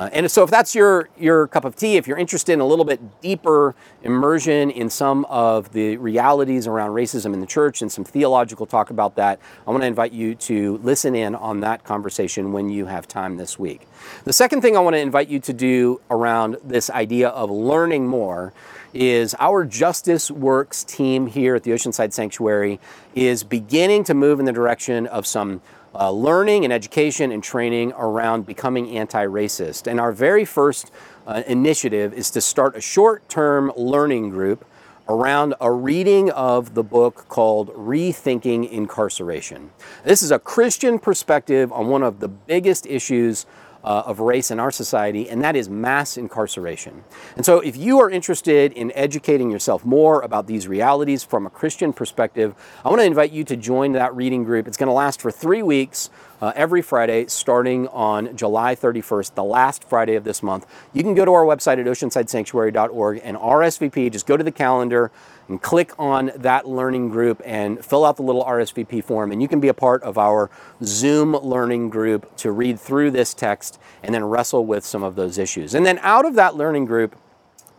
Uh, 0.00 0.08
and 0.14 0.30
so, 0.30 0.42
if 0.42 0.48
that's 0.48 0.74
your, 0.74 1.10
your 1.18 1.46
cup 1.48 1.66
of 1.66 1.76
tea, 1.76 1.98
if 1.98 2.08
you're 2.08 2.16
interested 2.16 2.54
in 2.54 2.60
a 2.60 2.66
little 2.66 2.86
bit 2.86 3.20
deeper 3.20 3.74
immersion 4.02 4.70
in 4.70 4.88
some 4.88 5.26
of 5.26 5.72
the 5.72 5.98
realities 5.98 6.66
around 6.66 6.92
racism 6.92 7.34
in 7.34 7.40
the 7.40 7.46
church 7.46 7.82
and 7.82 7.92
some 7.92 8.02
theological 8.02 8.64
talk 8.64 8.88
about 8.88 9.16
that, 9.16 9.38
I 9.66 9.70
want 9.70 9.82
to 9.82 9.86
invite 9.86 10.12
you 10.12 10.34
to 10.36 10.78
listen 10.78 11.14
in 11.14 11.34
on 11.34 11.60
that 11.60 11.84
conversation 11.84 12.50
when 12.52 12.70
you 12.70 12.86
have 12.86 13.06
time 13.06 13.36
this 13.36 13.58
week. 13.58 13.86
The 14.24 14.32
second 14.32 14.62
thing 14.62 14.74
I 14.74 14.80
want 14.80 14.94
to 14.94 15.00
invite 15.00 15.28
you 15.28 15.38
to 15.40 15.52
do 15.52 16.00
around 16.10 16.56
this 16.64 16.88
idea 16.88 17.28
of 17.28 17.50
learning 17.50 18.06
more 18.06 18.54
is 18.94 19.36
our 19.38 19.66
Justice 19.66 20.30
Works 20.30 20.82
team 20.82 21.26
here 21.26 21.54
at 21.54 21.62
the 21.62 21.72
Oceanside 21.72 22.14
Sanctuary 22.14 22.80
is 23.14 23.44
beginning 23.44 24.04
to 24.04 24.14
move 24.14 24.40
in 24.40 24.46
the 24.46 24.52
direction 24.52 25.06
of 25.08 25.26
some 25.26 25.60
uh, 25.94 26.10
learning 26.10 26.64
and 26.64 26.72
education 26.72 27.32
and 27.32 27.42
training 27.42 27.92
around 27.96 28.46
becoming 28.46 28.96
anti 28.96 29.24
racist. 29.26 29.86
And 29.86 29.98
our 29.98 30.12
very 30.12 30.44
first 30.44 30.90
uh, 31.26 31.42
initiative 31.46 32.12
is 32.12 32.30
to 32.30 32.40
start 32.40 32.76
a 32.76 32.80
short 32.80 33.28
term 33.28 33.72
learning 33.76 34.30
group 34.30 34.64
around 35.08 35.54
a 35.60 35.70
reading 35.70 36.30
of 36.30 36.74
the 36.74 36.84
book 36.84 37.26
called 37.28 37.68
Rethinking 37.74 38.70
Incarceration. 38.70 39.70
This 40.04 40.22
is 40.22 40.30
a 40.30 40.38
Christian 40.38 41.00
perspective 41.00 41.72
on 41.72 41.88
one 41.88 42.04
of 42.04 42.20
the 42.20 42.28
biggest 42.28 42.86
issues 42.86 43.44
uh, 43.84 44.02
of 44.06 44.20
race 44.20 44.50
in 44.50 44.60
our 44.60 44.70
society, 44.70 45.28
and 45.28 45.42
that 45.42 45.56
is 45.56 45.68
mass 45.68 46.16
incarceration. 46.16 47.04
And 47.36 47.44
so, 47.44 47.60
if 47.60 47.76
you 47.76 48.00
are 48.00 48.10
interested 48.10 48.72
in 48.72 48.92
educating 48.94 49.50
yourself 49.50 49.84
more 49.84 50.20
about 50.20 50.46
these 50.46 50.68
realities 50.68 51.24
from 51.24 51.46
a 51.46 51.50
Christian 51.50 51.92
perspective, 51.92 52.54
I 52.84 52.88
want 52.88 53.00
to 53.00 53.06
invite 53.06 53.32
you 53.32 53.44
to 53.44 53.56
join 53.56 53.92
that 53.92 54.14
reading 54.14 54.44
group. 54.44 54.68
It's 54.68 54.76
going 54.76 54.88
to 54.88 54.92
last 54.92 55.20
for 55.20 55.30
three 55.30 55.62
weeks. 55.62 56.10
Uh, 56.40 56.52
every 56.56 56.80
Friday, 56.80 57.26
starting 57.26 57.86
on 57.88 58.34
July 58.34 58.74
31st, 58.74 59.34
the 59.34 59.44
last 59.44 59.84
Friday 59.84 60.14
of 60.14 60.24
this 60.24 60.42
month. 60.42 60.64
You 60.94 61.02
can 61.02 61.14
go 61.14 61.26
to 61.26 61.34
our 61.34 61.44
website 61.44 61.78
at 61.78 61.84
oceansidesanctuary.org 61.84 63.20
and 63.22 63.36
RSVP. 63.36 64.10
Just 64.10 64.26
go 64.26 64.38
to 64.38 64.42
the 64.42 64.50
calendar, 64.50 65.10
and 65.50 65.60
click 65.60 65.92
on 65.98 66.30
that 66.36 66.66
learning 66.66 67.08
group 67.10 67.42
and 67.44 67.84
fill 67.84 68.04
out 68.04 68.16
the 68.16 68.22
little 68.22 68.44
RSVP 68.44 69.02
form. 69.02 69.32
And 69.32 69.42
you 69.42 69.48
can 69.48 69.60
be 69.60 69.68
a 69.68 69.74
part 69.74 70.02
of 70.04 70.16
our 70.16 70.48
Zoom 70.82 71.32
learning 71.32 71.90
group 71.90 72.36
to 72.36 72.52
read 72.52 72.78
through 72.78 73.10
this 73.10 73.34
text 73.34 73.78
and 74.02 74.14
then 74.14 74.24
wrestle 74.24 74.64
with 74.64 74.84
some 74.84 75.02
of 75.02 75.16
those 75.16 75.38
issues. 75.38 75.74
And 75.74 75.84
then 75.84 75.98
out 76.02 76.24
of 76.24 76.34
that 76.36 76.54
learning 76.54 76.84
group, 76.84 77.16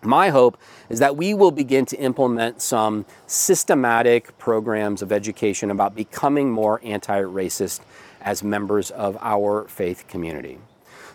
my 0.04 0.30
hope 0.30 0.58
is 0.90 1.00
that 1.00 1.16
we 1.16 1.34
will 1.34 1.52
begin 1.52 1.86
to 1.86 1.98
implement 1.98 2.62
some 2.62 3.06
systematic 3.26 4.38
programs 4.38 5.02
of 5.02 5.12
education 5.12 5.72
about 5.72 5.96
becoming 5.96 6.52
more 6.52 6.82
anti 6.84 7.22
racist 7.22 7.82
as 8.22 8.44
members 8.44 8.92
of 8.92 9.18
our 9.22 9.66
faith 9.68 10.08
community. 10.08 10.60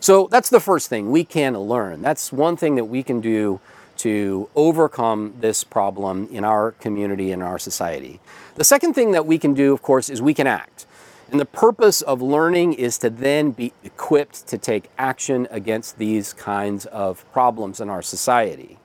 So 0.00 0.28
that's 0.30 0.50
the 0.50 0.60
first 0.60 0.88
thing 0.88 1.10
we 1.10 1.24
can 1.24 1.58
learn. 1.58 2.02
That's 2.02 2.32
one 2.32 2.56
thing 2.56 2.76
that 2.76 2.84
we 2.84 3.02
can 3.02 3.20
do 3.20 3.60
to 3.98 4.48
overcome 4.54 5.34
this 5.40 5.64
problem 5.64 6.28
in 6.30 6.44
our 6.44 6.72
community 6.72 7.32
and 7.32 7.42
our 7.42 7.58
society. 7.58 8.20
The 8.56 8.64
second 8.64 8.94
thing 8.94 9.12
that 9.12 9.26
we 9.26 9.38
can 9.38 9.54
do, 9.54 9.72
of 9.72 9.82
course, 9.82 10.08
is 10.08 10.22
we 10.22 10.34
can 10.34 10.46
act. 10.46 10.86
And 11.30 11.40
the 11.40 11.46
purpose 11.46 12.02
of 12.02 12.22
learning 12.22 12.74
is 12.74 12.98
to 12.98 13.10
then 13.10 13.50
be 13.50 13.72
equipped 13.82 14.46
to 14.46 14.58
take 14.58 14.90
action 14.96 15.48
against 15.50 15.98
these 15.98 16.32
kinds 16.32 16.86
of 16.86 17.30
problems 17.32 17.80
in 17.80 17.90
our 17.90 18.02
society. 18.02 18.78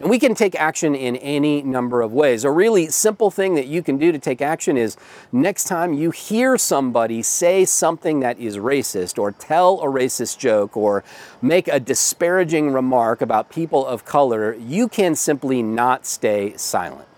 And 0.00 0.10
we 0.10 0.18
can 0.18 0.34
take 0.34 0.54
action 0.54 0.94
in 0.94 1.16
any 1.16 1.62
number 1.62 2.02
of 2.02 2.12
ways. 2.12 2.44
A 2.44 2.50
really 2.50 2.88
simple 2.88 3.30
thing 3.30 3.54
that 3.54 3.66
you 3.66 3.82
can 3.82 3.96
do 3.96 4.12
to 4.12 4.18
take 4.18 4.42
action 4.42 4.76
is 4.76 4.96
next 5.32 5.64
time 5.64 5.94
you 5.94 6.10
hear 6.10 6.58
somebody 6.58 7.22
say 7.22 7.64
something 7.64 8.20
that 8.20 8.38
is 8.38 8.58
racist, 8.58 9.18
or 9.18 9.32
tell 9.32 9.80
a 9.80 9.86
racist 9.86 10.38
joke, 10.38 10.76
or 10.76 11.02
make 11.40 11.68
a 11.68 11.80
disparaging 11.80 12.72
remark 12.72 13.22
about 13.22 13.50
people 13.50 13.86
of 13.86 14.04
color, 14.04 14.54
you 14.54 14.88
can 14.88 15.14
simply 15.14 15.62
not 15.62 16.04
stay 16.04 16.56
silent. 16.56 17.08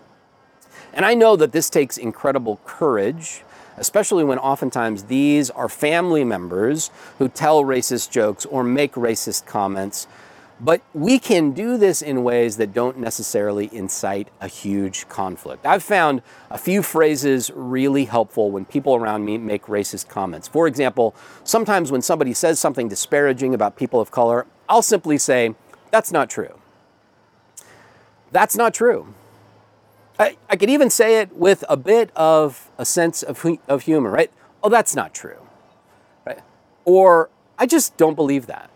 And 0.92 1.04
I 1.04 1.14
know 1.14 1.36
that 1.36 1.52
this 1.52 1.68
takes 1.68 1.98
incredible 1.98 2.60
courage 2.64 3.42
especially 3.78 4.24
when 4.24 4.38
oftentimes 4.38 5.04
these 5.04 5.50
are 5.50 5.68
family 5.68 6.24
members 6.24 6.90
who 7.18 7.28
tell 7.28 7.62
racist 7.62 8.10
jokes 8.10 8.44
or 8.46 8.64
make 8.64 8.92
racist 8.94 9.46
comments 9.46 10.06
but 10.60 10.82
we 10.92 11.18
can 11.18 11.52
do 11.52 11.76
this 11.76 12.02
in 12.02 12.24
ways 12.24 12.56
that 12.56 12.72
don't 12.72 12.98
necessarily 12.98 13.70
incite 13.72 14.28
a 14.40 14.48
huge 14.48 15.08
conflict. 15.08 15.64
I've 15.64 15.82
found 15.82 16.22
a 16.50 16.58
few 16.58 16.82
phrases 16.82 17.50
really 17.54 18.06
helpful 18.06 18.50
when 18.50 18.64
people 18.64 18.96
around 18.96 19.24
me 19.24 19.38
make 19.38 19.66
racist 19.66 20.08
comments. 20.08 20.48
For 20.48 20.66
example, 20.66 21.14
sometimes 21.44 21.92
when 21.92 22.02
somebody 22.02 22.34
says 22.34 22.58
something 22.58 22.88
disparaging 22.88 23.54
about 23.54 23.76
people 23.76 24.00
of 24.00 24.10
color, 24.10 24.46
I'll 24.68 24.82
simply 24.82 25.18
say, 25.18 25.54
That's 25.90 26.10
not 26.10 26.28
true. 26.28 26.58
That's 28.32 28.56
not 28.56 28.74
true. 28.74 29.14
I, 30.18 30.36
I 30.50 30.56
could 30.56 30.70
even 30.70 30.90
say 30.90 31.20
it 31.20 31.36
with 31.36 31.64
a 31.68 31.76
bit 31.76 32.10
of 32.16 32.68
a 32.76 32.84
sense 32.84 33.22
of, 33.22 33.46
of 33.68 33.82
humor, 33.82 34.10
right? 34.10 34.32
Oh, 34.62 34.68
that's 34.68 34.96
not 34.96 35.14
true. 35.14 35.46
Right? 36.26 36.40
Or, 36.84 37.30
I 37.56 37.66
just 37.66 37.96
don't 37.96 38.16
believe 38.16 38.46
that 38.46 38.70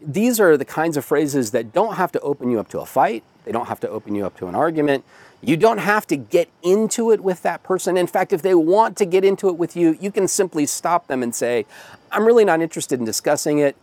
these 0.00 0.40
are 0.40 0.56
the 0.56 0.64
kinds 0.64 0.96
of 0.96 1.04
phrases 1.04 1.50
that 1.52 1.72
don't 1.72 1.96
have 1.96 2.12
to 2.12 2.20
open 2.20 2.50
you 2.50 2.58
up 2.58 2.68
to 2.70 2.80
a 2.80 2.86
fight. 2.86 3.22
They 3.44 3.52
don't 3.52 3.66
have 3.66 3.80
to 3.80 3.88
open 3.88 4.14
you 4.14 4.26
up 4.26 4.36
to 4.38 4.46
an 4.46 4.54
argument. 4.54 5.04
You 5.42 5.56
don't 5.56 5.78
have 5.78 6.06
to 6.08 6.16
get 6.16 6.50
into 6.62 7.10
it 7.10 7.20
with 7.20 7.42
that 7.42 7.62
person. 7.62 7.96
In 7.96 8.06
fact, 8.06 8.32
if 8.32 8.42
they 8.42 8.54
want 8.54 8.96
to 8.98 9.06
get 9.06 9.24
into 9.24 9.48
it 9.48 9.56
with 9.56 9.76
you, 9.76 9.96
you 10.00 10.10
can 10.10 10.28
simply 10.28 10.66
stop 10.66 11.06
them 11.06 11.22
and 11.22 11.34
say, 11.34 11.66
I'm 12.12 12.26
really 12.26 12.44
not 12.44 12.60
interested 12.60 12.98
in 12.98 13.06
discussing 13.06 13.58
it. 13.58 13.76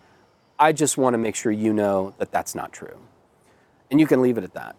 I 0.60 0.72
just 0.72 0.98
want 0.98 1.14
to 1.14 1.18
make 1.18 1.36
sure 1.36 1.52
you 1.52 1.74
know 1.74 2.14
that 2.20 2.32
that's 2.32 2.54
not 2.54 2.72
true. 2.72 2.98
And 3.90 4.00
you 4.00 4.08
can 4.08 4.22
leave 4.22 4.38
it 4.38 4.44
at 4.44 4.54
that. 4.54 4.76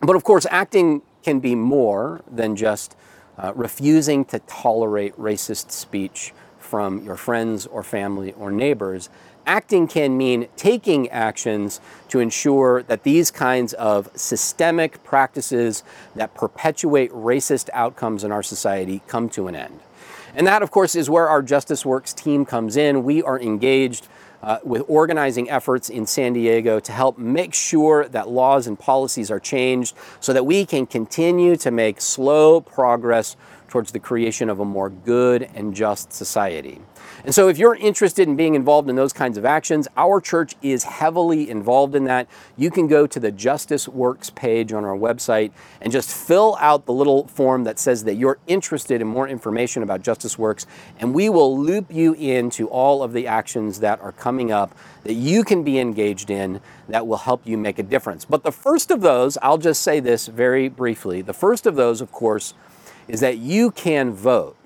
But 0.00 0.16
of 0.16 0.24
course, 0.24 0.46
acting 0.50 1.02
can 1.22 1.40
be 1.40 1.54
more 1.54 2.22
than 2.30 2.56
just 2.56 2.96
uh, 3.36 3.52
refusing 3.54 4.24
to 4.26 4.38
tolerate 4.40 5.16
racist 5.18 5.70
speech 5.70 6.32
from 6.58 7.04
your 7.04 7.16
friends 7.16 7.66
or 7.66 7.82
family 7.82 8.32
or 8.32 8.50
neighbors 8.50 9.08
acting 9.48 9.88
can 9.88 10.16
mean 10.16 10.46
taking 10.56 11.08
actions 11.08 11.80
to 12.08 12.20
ensure 12.20 12.82
that 12.84 13.02
these 13.02 13.30
kinds 13.30 13.72
of 13.72 14.10
systemic 14.14 15.02
practices 15.02 15.82
that 16.14 16.34
perpetuate 16.34 17.10
racist 17.12 17.70
outcomes 17.72 18.22
in 18.22 18.30
our 18.30 18.42
society 18.42 19.00
come 19.08 19.28
to 19.30 19.48
an 19.48 19.56
end. 19.56 19.80
And 20.34 20.46
that, 20.46 20.62
of 20.62 20.70
course, 20.70 20.94
is 20.94 21.08
where 21.08 21.28
our 21.28 21.42
Justice 21.42 21.84
Works 21.84 22.12
team 22.12 22.44
comes 22.44 22.76
in. 22.76 23.02
We 23.02 23.22
are 23.22 23.40
engaged 23.40 24.06
uh, 24.42 24.58
with 24.62 24.84
organizing 24.86 25.50
efforts 25.50 25.88
in 25.88 26.06
San 26.06 26.34
Diego 26.34 26.78
to 26.78 26.92
help 26.92 27.18
make 27.18 27.54
sure 27.54 28.06
that 28.08 28.28
laws 28.28 28.66
and 28.66 28.78
policies 28.78 29.30
are 29.30 29.40
changed 29.40 29.96
so 30.20 30.32
that 30.34 30.44
we 30.44 30.66
can 30.66 30.86
continue 30.86 31.56
to 31.56 31.70
make 31.70 32.00
slow 32.00 32.60
progress 32.60 33.34
towards 33.68 33.92
the 33.92 33.98
creation 33.98 34.50
of 34.50 34.60
a 34.60 34.64
more 34.64 34.90
good 34.90 35.48
and 35.54 35.74
just 35.74 36.12
society. 36.12 36.80
And 37.24 37.34
so, 37.34 37.48
if 37.48 37.58
you're 37.58 37.74
interested 37.74 38.28
in 38.28 38.36
being 38.36 38.54
involved 38.54 38.88
in 38.88 38.96
those 38.96 39.12
kinds 39.12 39.36
of 39.36 39.44
actions, 39.44 39.88
our 39.96 40.20
church 40.20 40.54
is 40.62 40.84
heavily 40.84 41.50
involved 41.50 41.94
in 41.94 42.04
that. 42.04 42.28
You 42.56 42.70
can 42.70 42.86
go 42.86 43.06
to 43.06 43.18
the 43.18 43.32
Justice 43.32 43.88
Works 43.88 44.30
page 44.30 44.72
on 44.72 44.84
our 44.84 44.96
website 44.96 45.50
and 45.80 45.92
just 45.92 46.10
fill 46.10 46.56
out 46.60 46.86
the 46.86 46.92
little 46.92 47.26
form 47.26 47.64
that 47.64 47.78
says 47.78 48.04
that 48.04 48.14
you're 48.14 48.38
interested 48.46 49.00
in 49.00 49.08
more 49.08 49.28
information 49.28 49.82
about 49.82 50.02
Justice 50.02 50.38
Works, 50.38 50.66
and 50.98 51.12
we 51.14 51.28
will 51.28 51.58
loop 51.58 51.92
you 51.92 52.12
into 52.14 52.68
all 52.68 53.02
of 53.02 53.12
the 53.12 53.26
actions 53.26 53.80
that 53.80 54.00
are 54.00 54.12
coming 54.12 54.52
up 54.52 54.76
that 55.04 55.14
you 55.14 55.42
can 55.42 55.64
be 55.64 55.78
engaged 55.78 56.30
in 56.30 56.60
that 56.88 57.06
will 57.06 57.16
help 57.16 57.46
you 57.46 57.56
make 57.56 57.78
a 57.78 57.82
difference. 57.82 58.24
But 58.24 58.42
the 58.42 58.52
first 58.52 58.90
of 58.90 59.00
those, 59.00 59.38
I'll 59.42 59.58
just 59.58 59.82
say 59.82 60.00
this 60.00 60.26
very 60.26 60.68
briefly 60.68 61.22
the 61.22 61.32
first 61.32 61.66
of 61.66 61.76
those, 61.76 62.00
of 62.00 62.12
course, 62.12 62.54
is 63.08 63.20
that 63.20 63.38
you 63.38 63.70
can 63.70 64.12
vote. 64.12 64.57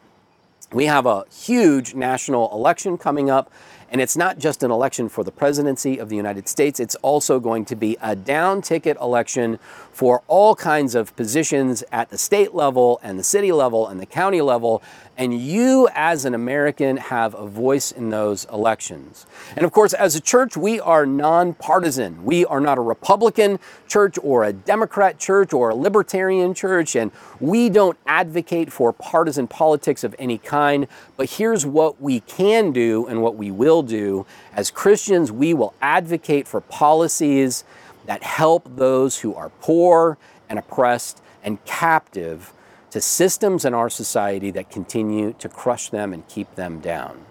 We 0.72 0.87
have 0.87 1.04
a 1.04 1.24
huge 1.30 1.94
national 1.94 2.50
election 2.52 2.96
coming 2.96 3.28
up, 3.28 3.52
and 3.92 4.00
it's 4.00 4.16
not 4.16 4.38
just 4.38 4.62
an 4.62 4.70
election 4.70 5.11
for 5.11 5.22
the 5.22 5.31
presidency 5.31 5.98
of 5.98 6.09
the 6.09 6.16
United 6.16 6.48
States, 6.48 6.81
it's 6.81 6.94
also 6.96 7.38
going 7.38 7.66
to 7.66 7.76
be 7.76 7.98
a 8.00 8.16
down 8.16 8.62
ticket 8.62 8.96
election 8.98 9.59
for 9.92 10.22
all 10.26 10.57
kinds 10.57 10.94
of 10.94 11.14
positions 11.14 11.85
at 11.92 12.09
the 12.09 12.16
state 12.16 12.55
level 12.55 12.98
and 13.02 13.18
the 13.18 13.22
city 13.22 13.52
level 13.52 13.87
and 13.87 14.00
the 14.00 14.07
county 14.07 14.40
level. 14.40 14.83
And 15.18 15.38
you, 15.38 15.90
as 15.94 16.24
an 16.24 16.35
American, 16.35 16.96
have 16.96 17.35
a 17.35 17.46
voice 17.46 17.92
in 17.92 18.09
those 18.09 18.46
elections. 18.46 19.26
And 19.55 19.64
of 19.66 19.70
course, 19.70 19.92
as 19.92 20.16
a 20.16 20.20
church, 20.20 20.57
we 20.57 20.81
are 20.81 21.05
nonpartisan. 21.05 22.24
We 22.24 22.46
are 22.46 22.61
not 22.61 22.78
a 22.78 22.81
Republican 22.81 23.59
church 23.87 24.18
or 24.22 24.44
a 24.44 24.55
Democrat 24.55 25.18
church 25.18 25.52
or 25.52 25.68
a 25.68 25.74
libertarian 25.74 26.55
church, 26.55 26.96
and 26.96 27.12
we 27.40 27.68
don't 27.68 27.98
advocate 28.07 28.72
for 28.72 28.90
partisan 28.94 29.46
politics 29.46 30.02
of 30.02 30.16
any 30.18 30.38
kind. 30.38 30.88
But 31.18 31.28
here's 31.28 31.66
what 31.66 32.00
we 32.00 32.20
can 32.20 32.72
do 32.72 33.07
and 33.07 33.20
what 33.22 33.37
we 33.37 33.50
will 33.50 33.82
do. 33.83 34.27
As 34.55 34.71
Christians, 34.71 35.31
we 35.31 35.55
will 35.55 35.75
advocate 35.81 36.47
for 36.47 36.61
policies 36.61 37.64
that 38.07 38.23
help 38.23 38.77
those 38.77 39.21
who 39.21 39.35
are 39.35 39.51
poor 39.61 40.18
and 40.49 40.59
oppressed 40.59 41.23
and 41.42 41.64
captive 41.64 42.53
to 42.90 43.01
systems 43.01 43.64
in 43.64 43.75
our 43.75 43.88
society 43.88 44.51
that 44.51 44.71
continue 44.71 45.33
to 45.35 45.49
crush 45.49 45.88
them 45.88 46.12
and 46.12 46.27
keep 46.29 46.55
them 46.57 46.81
down. 46.81 47.25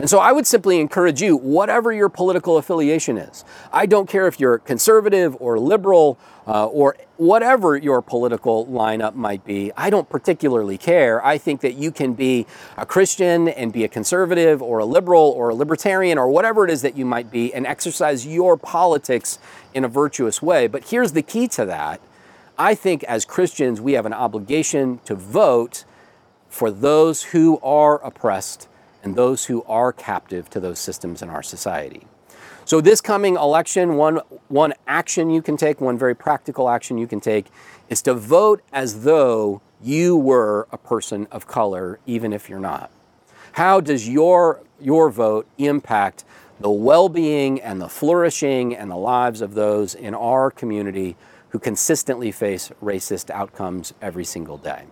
And 0.00 0.08
so 0.08 0.18
I 0.18 0.32
would 0.32 0.46
simply 0.46 0.80
encourage 0.80 1.20
you, 1.20 1.36
whatever 1.36 1.92
your 1.92 2.08
political 2.08 2.56
affiliation 2.56 3.18
is, 3.18 3.44
I 3.70 3.84
don't 3.84 4.08
care 4.08 4.26
if 4.26 4.40
you're 4.40 4.56
conservative 4.56 5.36
or 5.38 5.58
liberal 5.58 6.18
uh, 6.46 6.64
or 6.68 6.96
whatever 7.18 7.76
your 7.76 8.00
political 8.00 8.66
lineup 8.66 9.14
might 9.14 9.44
be, 9.44 9.70
I 9.76 9.90
don't 9.90 10.08
particularly 10.08 10.78
care. 10.78 11.22
I 11.22 11.36
think 11.36 11.60
that 11.60 11.74
you 11.74 11.92
can 11.92 12.14
be 12.14 12.46
a 12.78 12.86
Christian 12.86 13.46
and 13.46 13.74
be 13.74 13.84
a 13.84 13.88
conservative 13.88 14.62
or 14.62 14.78
a 14.78 14.86
liberal 14.86 15.34
or 15.36 15.50
a 15.50 15.54
libertarian 15.54 16.16
or 16.16 16.28
whatever 16.28 16.64
it 16.64 16.70
is 16.70 16.80
that 16.80 16.96
you 16.96 17.04
might 17.04 17.30
be 17.30 17.52
and 17.52 17.66
exercise 17.66 18.26
your 18.26 18.56
politics 18.56 19.38
in 19.74 19.84
a 19.84 19.88
virtuous 19.88 20.40
way. 20.40 20.66
But 20.66 20.88
here's 20.88 21.12
the 21.12 21.22
key 21.22 21.46
to 21.48 21.66
that 21.66 22.00
I 22.56 22.74
think 22.74 23.04
as 23.04 23.26
Christians, 23.26 23.82
we 23.82 23.92
have 23.92 24.06
an 24.06 24.14
obligation 24.14 25.00
to 25.04 25.14
vote 25.14 25.84
for 26.48 26.70
those 26.70 27.22
who 27.24 27.58
are 27.58 28.02
oppressed 28.02 28.66
and 29.02 29.16
those 29.16 29.46
who 29.46 29.62
are 29.64 29.92
captive 29.92 30.50
to 30.50 30.60
those 30.60 30.78
systems 30.78 31.22
in 31.22 31.30
our 31.30 31.42
society. 31.42 32.06
So, 32.64 32.80
this 32.80 33.00
coming 33.00 33.36
election, 33.36 33.96
one, 33.96 34.20
one 34.48 34.74
action 34.86 35.30
you 35.30 35.42
can 35.42 35.56
take, 35.56 35.80
one 35.80 35.98
very 35.98 36.14
practical 36.14 36.68
action 36.68 36.98
you 36.98 37.06
can 37.06 37.20
take, 37.20 37.46
is 37.88 38.02
to 38.02 38.14
vote 38.14 38.62
as 38.72 39.02
though 39.02 39.60
you 39.82 40.16
were 40.16 40.68
a 40.70 40.78
person 40.78 41.26
of 41.30 41.46
color, 41.46 41.98
even 42.06 42.32
if 42.32 42.48
you're 42.48 42.60
not. 42.60 42.90
How 43.52 43.80
does 43.80 44.08
your, 44.08 44.60
your 44.78 45.10
vote 45.10 45.48
impact 45.58 46.24
the 46.60 46.70
well 46.70 47.08
being 47.08 47.60
and 47.60 47.80
the 47.80 47.88
flourishing 47.88 48.76
and 48.76 48.90
the 48.90 48.96
lives 48.96 49.40
of 49.40 49.54
those 49.54 49.94
in 49.94 50.14
our 50.14 50.50
community 50.50 51.16
who 51.50 51.58
consistently 51.58 52.30
face 52.30 52.70
racist 52.82 53.30
outcomes 53.30 53.92
every 54.00 54.24
single 54.24 54.58
day. 54.58 54.84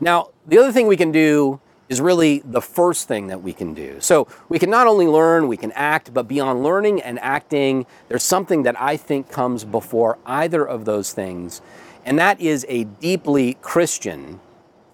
Now, 0.00 0.28
the 0.46 0.58
other 0.58 0.72
thing 0.72 0.86
we 0.86 0.96
can 0.96 1.10
do 1.10 1.60
is 1.88 2.00
really 2.00 2.40
the 2.44 2.60
first 2.60 3.08
thing 3.08 3.28
that 3.28 3.42
we 3.42 3.52
can 3.52 3.74
do. 3.74 3.96
So 4.00 4.28
we 4.48 4.58
can 4.58 4.70
not 4.70 4.86
only 4.86 5.06
learn, 5.06 5.48
we 5.48 5.56
can 5.56 5.72
act, 5.72 6.12
but 6.12 6.28
beyond 6.28 6.62
learning 6.62 7.00
and 7.00 7.18
acting, 7.20 7.86
there's 8.08 8.22
something 8.22 8.62
that 8.64 8.80
I 8.80 8.96
think 8.96 9.30
comes 9.30 9.64
before 9.64 10.18
either 10.26 10.66
of 10.66 10.84
those 10.84 11.12
things, 11.12 11.62
and 12.04 12.18
that 12.18 12.40
is 12.40 12.66
a 12.68 12.84
deeply 12.84 13.54
Christian 13.60 14.40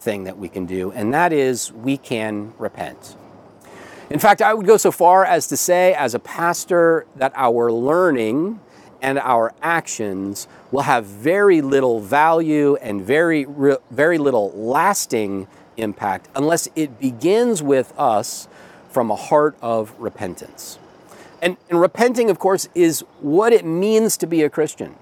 thing 0.01 0.25
that 0.25 0.39
we 0.39 0.49
can 0.49 0.67
do, 0.67 0.93
and 0.93 1.13
that 1.15 1.33
is 1.33 1.73
we 1.73 1.97
can 1.97 2.53
repent. 2.59 3.17
In 4.11 4.19
fact, 4.19 4.43
I 4.43 4.53
would 4.53 4.67
go 4.67 4.77
so 4.77 4.93
far 4.93 5.25
as 5.25 5.47
to 5.49 5.57
say, 5.57 5.95
as 5.95 6.15
a 6.15 6.19
pastor, 6.19 7.07
that 7.17 7.33
our 7.35 7.73
learning 7.73 8.61
and 9.01 9.19
our 9.19 9.55
actions 9.63 10.47
will 10.71 10.83
have 10.83 11.05
very 11.05 11.61
little 11.61 12.01
value 12.01 12.77
and 12.77 13.03
very, 13.03 13.47
very 13.91 14.19
little 14.19 14.53
lasting 14.53 15.47
impact 15.77 16.29
unless 16.35 16.69
it 16.75 17.01
begins 17.01 17.63
with 17.63 17.93
us 17.99 18.49
from 18.91 19.11
a 19.11 19.17
heart 19.17 19.57
of 19.61 19.95
repentance. 19.99 20.79
And, 21.43 21.57
and 21.69 21.81
repenting, 21.81 22.31
of 22.31 22.39
course, 22.39 22.69
is 22.75 23.01
what 23.21 23.53
it 23.53 23.65
means 23.65 24.17
to 24.19 24.27
be 24.27 24.43
a 24.43 24.51
Christian. 24.51 24.97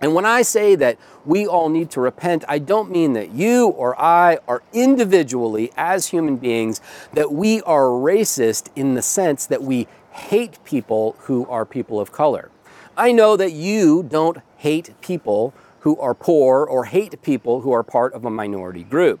And 0.00 0.14
when 0.14 0.24
I 0.24 0.42
say 0.42 0.74
that 0.76 0.98
we 1.24 1.46
all 1.46 1.68
need 1.68 1.90
to 1.90 2.00
repent, 2.00 2.44
I 2.48 2.58
don't 2.58 2.90
mean 2.90 3.12
that 3.12 3.32
you 3.32 3.68
or 3.68 4.00
I 4.00 4.38
are 4.48 4.62
individually, 4.72 5.72
as 5.76 6.08
human 6.08 6.36
beings, 6.36 6.80
that 7.12 7.32
we 7.32 7.60
are 7.62 7.84
racist 7.84 8.68
in 8.74 8.94
the 8.94 9.02
sense 9.02 9.46
that 9.46 9.62
we 9.62 9.86
hate 10.12 10.62
people 10.64 11.16
who 11.20 11.46
are 11.46 11.66
people 11.66 12.00
of 12.00 12.12
color. 12.12 12.50
I 12.96 13.12
know 13.12 13.36
that 13.36 13.52
you 13.52 14.02
don't 14.02 14.38
hate 14.56 14.94
people 15.00 15.54
who 15.80 15.98
are 15.98 16.14
poor 16.14 16.64
or 16.64 16.86
hate 16.86 17.22
people 17.22 17.60
who 17.60 17.72
are 17.72 17.82
part 17.82 18.12
of 18.14 18.24
a 18.24 18.30
minority 18.30 18.84
group. 18.84 19.20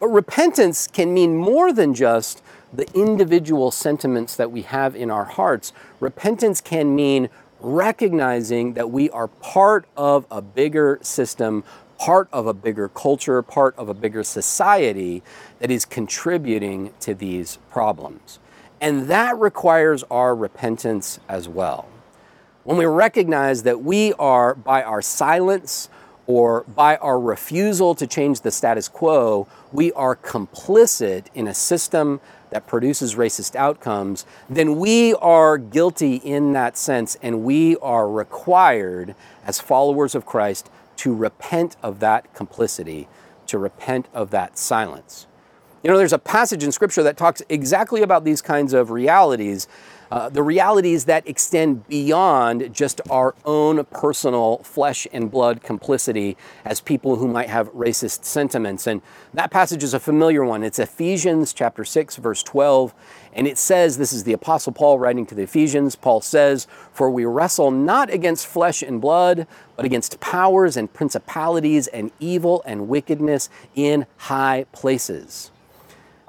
But 0.00 0.08
repentance 0.08 0.86
can 0.86 1.12
mean 1.12 1.36
more 1.36 1.72
than 1.72 1.94
just 1.94 2.42
the 2.72 2.90
individual 2.94 3.70
sentiments 3.70 4.34
that 4.36 4.50
we 4.50 4.62
have 4.62 4.96
in 4.96 5.10
our 5.10 5.26
hearts. 5.26 5.74
Repentance 6.00 6.62
can 6.62 6.96
mean 6.96 7.28
recognizing 7.60 8.72
that 8.72 8.90
we 8.90 9.10
are 9.10 9.28
part 9.28 9.84
of 9.98 10.26
a 10.30 10.40
bigger 10.40 10.98
system, 11.02 11.62
part 11.98 12.28
of 12.32 12.46
a 12.46 12.54
bigger 12.54 12.88
culture, 12.88 13.42
part 13.42 13.76
of 13.76 13.90
a 13.90 13.94
bigger 13.94 14.24
society 14.24 15.22
that 15.58 15.70
is 15.70 15.84
contributing 15.84 16.94
to 17.00 17.14
these 17.14 17.58
problems. 17.70 18.38
And 18.80 19.08
that 19.08 19.38
requires 19.38 20.02
our 20.04 20.34
repentance 20.34 21.20
as 21.28 21.46
well 21.46 21.86
when 22.64 22.76
we 22.76 22.84
recognize 22.84 23.62
that 23.62 23.82
we 23.82 24.12
are, 24.14 24.54
by 24.54 24.82
our 24.82 25.02
silence 25.02 25.88
or 26.30 26.62
by 26.76 26.94
our 26.98 27.18
refusal 27.18 27.92
to 27.96 28.06
change 28.06 28.42
the 28.42 28.52
status 28.52 28.86
quo, 28.86 29.48
we 29.72 29.90
are 29.94 30.14
complicit 30.14 31.24
in 31.34 31.48
a 31.48 31.54
system 31.54 32.20
that 32.50 32.68
produces 32.68 33.16
racist 33.16 33.56
outcomes, 33.56 34.24
then 34.48 34.78
we 34.78 35.12
are 35.14 35.58
guilty 35.58 36.16
in 36.16 36.52
that 36.52 36.76
sense, 36.76 37.16
and 37.20 37.42
we 37.42 37.76
are 37.78 38.08
required 38.08 39.16
as 39.44 39.60
followers 39.60 40.14
of 40.14 40.24
Christ 40.24 40.70
to 40.98 41.12
repent 41.12 41.76
of 41.82 41.98
that 41.98 42.32
complicity, 42.32 43.08
to 43.48 43.58
repent 43.58 44.06
of 44.14 44.30
that 44.30 44.56
silence. 44.56 45.26
You 45.82 45.90
know, 45.90 45.98
there's 45.98 46.12
a 46.12 46.18
passage 46.18 46.62
in 46.62 46.70
Scripture 46.70 47.02
that 47.02 47.16
talks 47.16 47.42
exactly 47.48 48.02
about 48.02 48.22
these 48.22 48.40
kinds 48.40 48.72
of 48.72 48.92
realities 48.92 49.66
uh, 50.10 50.28
the 50.28 50.42
realities 50.42 51.04
that 51.04 51.26
extend 51.28 51.86
beyond 51.86 52.74
just 52.74 53.00
our 53.10 53.34
own 53.44 53.84
personal 53.86 54.58
flesh 54.58 55.06
and 55.12 55.30
blood 55.30 55.62
complicity 55.62 56.36
as 56.64 56.80
people 56.80 57.16
who 57.16 57.28
might 57.28 57.48
have 57.48 57.72
racist 57.72 58.24
sentiments. 58.24 58.86
And 58.86 59.02
that 59.34 59.50
passage 59.50 59.84
is 59.84 59.94
a 59.94 60.00
familiar 60.00 60.44
one. 60.44 60.64
It's 60.64 60.78
Ephesians 60.78 61.52
chapter 61.52 61.84
6, 61.84 62.16
verse 62.16 62.42
12. 62.42 62.92
And 63.32 63.46
it 63.46 63.58
says, 63.58 63.98
this 63.98 64.12
is 64.12 64.24
the 64.24 64.32
Apostle 64.32 64.72
Paul 64.72 64.98
writing 64.98 65.26
to 65.26 65.34
the 65.36 65.42
Ephesians. 65.42 65.94
Paul 65.94 66.20
says, 66.20 66.66
For 66.92 67.08
we 67.08 67.24
wrestle 67.24 67.70
not 67.70 68.10
against 68.10 68.48
flesh 68.48 68.82
and 68.82 69.00
blood, 69.00 69.46
but 69.76 69.84
against 69.84 70.18
powers 70.18 70.76
and 70.76 70.92
principalities 70.92 71.86
and 71.86 72.10
evil 72.18 72.62
and 72.66 72.88
wickedness 72.88 73.48
in 73.76 74.06
high 74.16 74.66
places. 74.72 75.52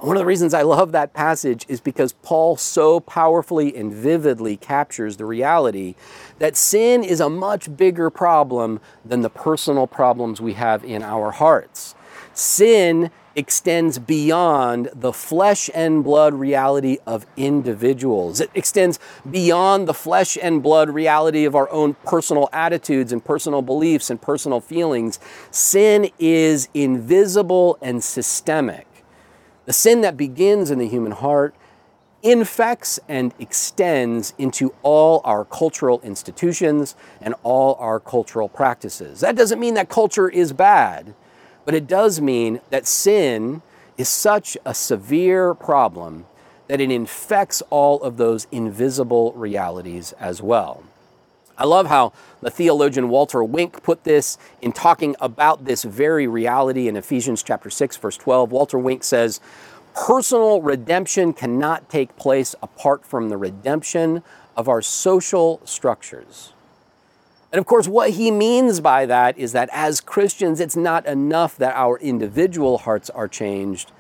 One 0.02 0.18
of 0.18 0.22
the 0.22 0.26
reasons 0.26 0.56
I 0.56 0.64
love 0.64 0.94
that 0.94 1.14
passage 1.14 1.64
is 1.70 1.80
because 1.80 2.14
Paul 2.14 2.58
so 2.58 3.00
powerfully 3.00 3.76
and 3.76 3.94
vividly 3.94 4.58
captures 4.58 5.18
the 5.18 5.26
reality 5.26 5.94
that 6.40 6.58
sin 6.58 7.04
is 7.04 7.20
a 7.20 7.30
much 7.30 7.78
bigger 7.78 8.10
problem 8.10 8.80
than 9.06 9.22
the 9.22 9.30
personal 9.30 9.86
problems 9.86 10.42
we 10.42 10.54
have 10.54 10.84
in 10.84 11.04
our 11.04 11.30
hearts. 11.30 11.94
Sin 12.34 13.12
extends 13.36 14.00
beyond 14.00 14.90
the 14.96 15.14
flesh 15.14 15.70
and 15.76 16.04
blood 16.04 16.34
reality 16.34 16.98
of 17.06 17.28
individuals. 17.38 18.42
It 18.42 18.50
extends 18.56 18.98
beyond 19.30 19.88
the 19.88 19.94
flesh 19.94 20.36
and 20.42 20.64
blood 20.64 20.90
reality 20.90 21.46
of 21.46 21.56
our 21.56 21.70
own 21.70 21.94
personal 22.06 22.50
attitudes 22.52 23.14
and 23.14 23.24
personal 23.24 23.62
beliefs 23.62 24.10
and 24.10 24.20
personal 24.20 24.62
feelings. 24.62 25.20
Sin 25.52 26.10
is 26.18 26.70
invisible 26.74 27.78
and 27.84 28.04
systemic. 28.04 28.88
The 29.72 29.76
sin 29.76 30.02
that 30.02 30.18
begins 30.18 30.70
in 30.70 30.80
the 30.80 30.88
human 30.90 31.14
heart 31.14 31.56
infects 32.22 33.00
and 33.08 33.34
extends 33.40 34.34
into 34.38 34.74
all 34.84 35.22
our 35.24 35.46
cultural 35.46 36.02
institutions 36.02 36.94
and 37.22 37.36
all 37.42 37.76
our 37.80 37.98
cultural 37.98 38.50
practices. 38.50 39.22
That 39.22 39.38
doesn't 39.38 39.62
mean 39.62 39.76
that 39.76 39.88
culture 39.88 40.28
is 40.28 40.52
bad. 40.52 41.16
But 41.64 41.74
it 41.74 41.88
does 41.88 42.20
mean 42.20 42.60
that 42.70 42.86
sin 42.86 43.62
is 43.98 44.10
such 44.10 44.58
a 44.66 44.74
severe 44.74 45.54
problem 45.54 46.26
that 46.68 46.82
it 46.82 46.92
infects 46.92 47.64
all 47.70 48.04
of 48.04 48.18
those 48.18 48.48
invisible 48.52 49.32
realities 49.38 50.12
as 50.20 50.42
well. 50.42 50.84
I 51.62 51.66
love 51.66 51.86
how 51.86 52.12
the 52.42 52.50
theologian 52.50 53.08
Walter 53.08 53.44
Wink 53.44 53.84
put 53.84 54.04
this 54.04 54.40
in 54.64 54.72
talking 54.72 55.16
about 55.22 55.66
this 55.66 55.84
very 55.84 56.26
reality 56.26 56.88
in 56.88 56.96
Ephesians 56.96 57.44
chapter 57.44 57.70
6 57.70 57.98
verse 57.98 58.18
12. 58.18 58.52
Walter 58.52 58.80
Wink 58.80 59.04
says, 59.04 59.40
"Personal 59.94 60.64
redemption 60.64 61.34
cannot 61.34 61.88
take 61.88 62.16
place 62.16 62.56
apart 62.64 63.06
from 63.06 63.30
the 63.30 63.38
redemption 63.38 64.24
of 64.58 64.68
our 64.68 64.82
social 64.82 65.62
structures." 65.64 66.54
And 67.52 67.60
of 67.60 67.68
course, 67.68 67.88
what 67.88 68.12
he 68.12 68.32
means 68.32 68.80
by 68.80 69.06
that 69.06 69.38
is 69.38 69.52
that 69.52 69.70
as 69.72 70.02
Christians, 70.02 70.60
it's 70.60 70.76
not 70.76 71.06
enough 71.06 71.58
that 71.58 71.76
our 71.76 72.00
individual 72.00 72.80
hearts 72.80 73.12
are 73.12 73.28
changed. 73.28 73.92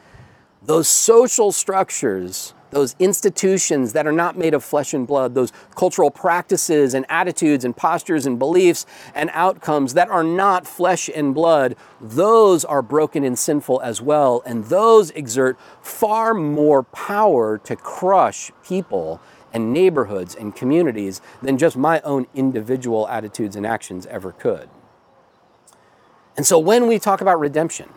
Those 0.64 0.88
social 0.88 1.51
structures, 1.51 2.55
those 2.72 2.95
institutions 2.99 3.93
that 3.93 4.07
are 4.07 4.11
not 4.11 4.38
made 4.38 4.53
of 4.53 4.63
flesh 4.63 4.93
and 4.93 5.05
blood, 5.05 5.36
those 5.36 5.53
cultural 5.76 6.09
practices 6.09 6.93
and 6.93 7.05
attitudes 7.09 7.63
and 7.63 7.76
postures 7.78 8.26
and 8.26 8.39
beliefs 8.39 8.86
and 9.13 9.30
outcomes 9.34 9.93
that 9.93 10.09
are 10.09 10.24
not 10.24 10.65
flesh 10.65 11.09
and 11.13 11.36
blood, 11.36 11.76
those 11.99 12.65
are 12.65 12.82
broken 12.82 13.24
and 13.24 13.38
sinful 13.38 13.80
as 13.82 14.01
well. 14.01 14.41
And 14.45 14.65
those 14.65 15.11
exert 15.11 15.59
far 15.82 16.34
more 16.34 16.84
power 16.84 17.57
to 17.59 17.76
crush 17.76 18.51
people 18.63 19.22
and 19.53 19.74
neighborhoods 19.74 20.34
and 20.34 20.55
communities 20.55 21.22
than 21.41 21.57
just 21.57 21.76
my 21.76 21.99
own 22.01 22.26
individual 22.34 23.07
attitudes 23.07 23.55
and 23.55 23.65
actions 23.65 24.05
ever 24.07 24.32
could. 24.32 24.69
And 26.38 26.45
so 26.45 26.57
when 26.57 26.88
we 26.88 26.97
talk 26.97 27.22
about 27.22 27.39
redemption 27.39 27.89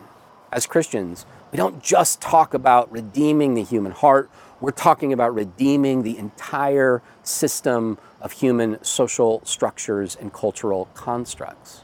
as 0.51 0.67
Christians, 0.67 1.25
we 1.51 1.57
don't 1.57 1.81
just 1.81 2.21
talk 2.21 2.53
about 2.53 2.91
redeeming 2.91 3.53
the 3.53 3.63
human 3.63 3.93
heart, 3.93 4.29
we're 4.61 4.71
talking 4.71 5.13
about 5.13 5.33
redeeming 5.33 6.03
the 6.03 6.17
entire 6.17 7.01
system 7.23 7.97
of 8.21 8.31
human 8.31 8.83
social 8.83 9.41
structures 9.45 10.15
and 10.15 10.33
cultural 10.33 10.87
constructs. 10.93 11.81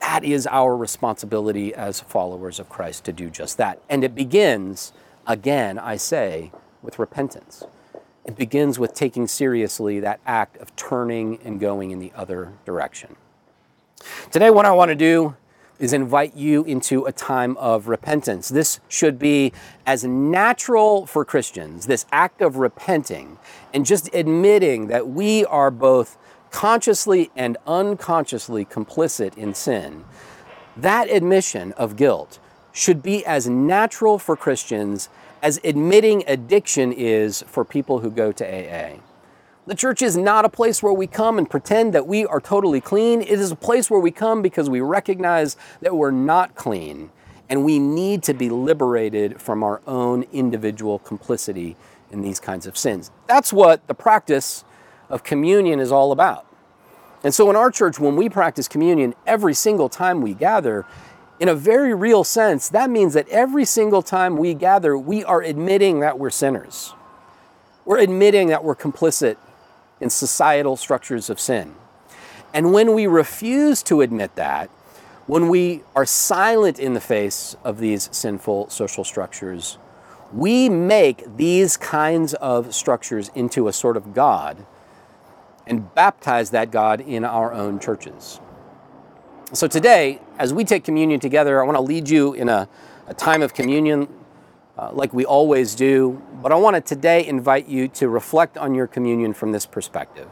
That 0.00 0.22
is 0.24 0.46
our 0.46 0.76
responsibility 0.76 1.74
as 1.74 2.00
followers 2.00 2.60
of 2.60 2.68
Christ 2.68 3.04
to 3.04 3.12
do 3.12 3.30
just 3.30 3.56
that. 3.58 3.80
And 3.88 4.04
it 4.04 4.14
begins, 4.14 4.92
again, 5.26 5.78
I 5.78 5.96
say, 5.96 6.52
with 6.82 6.98
repentance. 6.98 7.64
It 8.24 8.36
begins 8.36 8.78
with 8.78 8.94
taking 8.94 9.26
seriously 9.26 10.00
that 10.00 10.20
act 10.26 10.56
of 10.58 10.74
turning 10.76 11.38
and 11.44 11.58
going 11.58 11.90
in 11.90 11.98
the 11.98 12.12
other 12.14 12.52
direction. 12.64 13.16
Today, 14.30 14.50
what 14.50 14.66
I 14.66 14.72
want 14.72 14.90
to 14.90 14.94
do 14.94 15.36
is 15.78 15.92
invite 15.92 16.36
you 16.36 16.64
into 16.64 17.04
a 17.04 17.12
time 17.12 17.56
of 17.56 17.88
repentance. 17.88 18.48
This 18.48 18.80
should 18.88 19.18
be 19.18 19.52
as 19.86 20.04
natural 20.04 21.06
for 21.06 21.24
Christians, 21.24 21.86
this 21.86 22.06
act 22.12 22.40
of 22.40 22.56
repenting 22.56 23.38
and 23.72 23.84
just 23.84 24.12
admitting 24.14 24.86
that 24.88 25.08
we 25.08 25.44
are 25.46 25.70
both 25.70 26.16
consciously 26.50 27.30
and 27.34 27.56
unconsciously 27.66 28.64
complicit 28.64 29.36
in 29.36 29.54
sin. 29.54 30.04
That 30.76 31.10
admission 31.10 31.72
of 31.72 31.96
guilt 31.96 32.38
should 32.72 33.02
be 33.02 33.24
as 33.26 33.48
natural 33.48 34.18
for 34.18 34.36
Christians 34.36 35.08
as 35.42 35.60
admitting 35.64 36.24
addiction 36.26 36.92
is 36.92 37.42
for 37.46 37.64
people 37.64 38.00
who 38.00 38.10
go 38.10 38.32
to 38.32 38.44
AA. 38.44 38.98
The 39.66 39.74
church 39.74 40.02
is 40.02 40.14
not 40.14 40.44
a 40.44 40.50
place 40.50 40.82
where 40.82 40.92
we 40.92 41.06
come 41.06 41.38
and 41.38 41.48
pretend 41.48 41.94
that 41.94 42.06
we 42.06 42.26
are 42.26 42.40
totally 42.40 42.82
clean. 42.82 43.22
It 43.22 43.30
is 43.30 43.50
a 43.50 43.56
place 43.56 43.88
where 43.88 44.00
we 44.00 44.10
come 44.10 44.42
because 44.42 44.68
we 44.68 44.82
recognize 44.82 45.56
that 45.80 45.96
we're 45.96 46.10
not 46.10 46.54
clean 46.54 47.10
and 47.48 47.64
we 47.64 47.78
need 47.78 48.22
to 48.24 48.34
be 48.34 48.50
liberated 48.50 49.40
from 49.40 49.62
our 49.62 49.80
own 49.86 50.24
individual 50.34 50.98
complicity 50.98 51.76
in 52.10 52.20
these 52.20 52.40
kinds 52.40 52.66
of 52.66 52.76
sins. 52.76 53.10
That's 53.26 53.54
what 53.54 53.86
the 53.86 53.94
practice 53.94 54.64
of 55.08 55.24
communion 55.24 55.80
is 55.80 55.90
all 55.90 56.12
about. 56.12 56.46
And 57.22 57.34
so 57.34 57.48
in 57.48 57.56
our 57.56 57.70
church, 57.70 57.98
when 57.98 58.16
we 58.16 58.28
practice 58.28 58.68
communion, 58.68 59.14
every 59.26 59.54
single 59.54 59.88
time 59.88 60.20
we 60.20 60.34
gather, 60.34 60.84
in 61.40 61.48
a 61.48 61.54
very 61.54 61.94
real 61.94 62.22
sense, 62.22 62.68
that 62.68 62.90
means 62.90 63.14
that 63.14 63.26
every 63.30 63.64
single 63.64 64.02
time 64.02 64.36
we 64.36 64.52
gather, 64.52 64.98
we 64.98 65.24
are 65.24 65.40
admitting 65.40 66.00
that 66.00 66.18
we're 66.18 66.28
sinners. 66.28 66.92
We're 67.86 67.98
admitting 67.98 68.48
that 68.48 68.62
we're 68.62 68.76
complicit 68.76 69.36
in 70.04 70.10
societal 70.10 70.76
structures 70.76 71.30
of 71.30 71.40
sin. 71.40 71.74
And 72.52 72.74
when 72.74 72.92
we 72.92 73.06
refuse 73.06 73.82
to 73.84 74.02
admit 74.02 74.36
that, 74.36 74.68
when 75.26 75.48
we 75.48 75.82
are 75.96 76.04
silent 76.04 76.78
in 76.78 76.92
the 76.92 77.00
face 77.00 77.56
of 77.64 77.78
these 77.78 78.10
sinful 78.12 78.68
social 78.68 79.02
structures, 79.02 79.78
we 80.30 80.68
make 80.68 81.36
these 81.38 81.78
kinds 81.78 82.34
of 82.34 82.74
structures 82.74 83.30
into 83.34 83.66
a 83.66 83.72
sort 83.72 83.96
of 83.96 84.12
God 84.12 84.66
and 85.66 85.92
baptize 85.94 86.50
that 86.50 86.70
God 86.70 87.00
in 87.00 87.24
our 87.24 87.54
own 87.54 87.80
churches. 87.80 88.40
So 89.54 89.66
today, 89.66 90.20
as 90.38 90.52
we 90.52 90.64
take 90.64 90.84
communion 90.84 91.18
together, 91.18 91.62
I 91.62 91.64
want 91.64 91.76
to 91.76 91.82
lead 91.82 92.10
you 92.10 92.34
in 92.34 92.50
a, 92.50 92.68
a 93.06 93.14
time 93.14 93.40
of 93.40 93.54
communion 93.54 94.06
uh, 94.84 94.92
like 94.92 95.14
we 95.14 95.24
always 95.24 95.74
do, 95.74 96.22
but 96.42 96.52
I 96.52 96.56
want 96.56 96.76
to 96.76 96.80
today 96.80 97.26
invite 97.26 97.68
you 97.68 97.88
to 97.88 98.08
reflect 98.08 98.58
on 98.58 98.74
your 98.74 98.86
communion 98.86 99.32
from 99.32 99.52
this 99.52 99.64
perspective. 99.64 100.28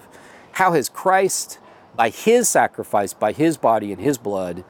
How 0.52 0.72
has 0.72 0.88
Christ, 0.90 1.58
by 1.96 2.10
his 2.10 2.48
sacrifice, 2.48 3.14
by 3.14 3.32
his 3.32 3.56
body 3.56 3.92
and 3.92 4.00
his 4.00 4.18
blood, 4.18 4.64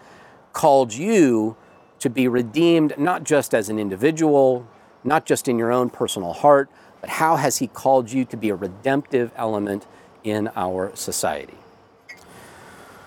called 0.53 0.93
you 0.93 1.57
to 1.99 2.09
be 2.09 2.28
redeemed 2.28 2.97
not 2.97 3.24
just 3.24 3.55
as 3.55 3.68
an 3.68 3.78
individual, 3.78 4.68
not 5.03 5.26
just 5.26 5.49
in 5.49 5.59
your 5.59 5.72
own 5.72 5.91
personal 5.91 6.33
heart, 6.33 6.70
but 7.01 7.11
how 7.11 7.35
has 7.37 7.57
he 7.57 7.66
called 7.66 8.12
you 8.12 8.24
to 8.26 8.37
be 8.37 8.51
a 8.51 8.55
redemptive 8.55 9.33
element 9.35 9.87
in 10.22 10.49
our 10.55 10.95
society? 10.95 11.59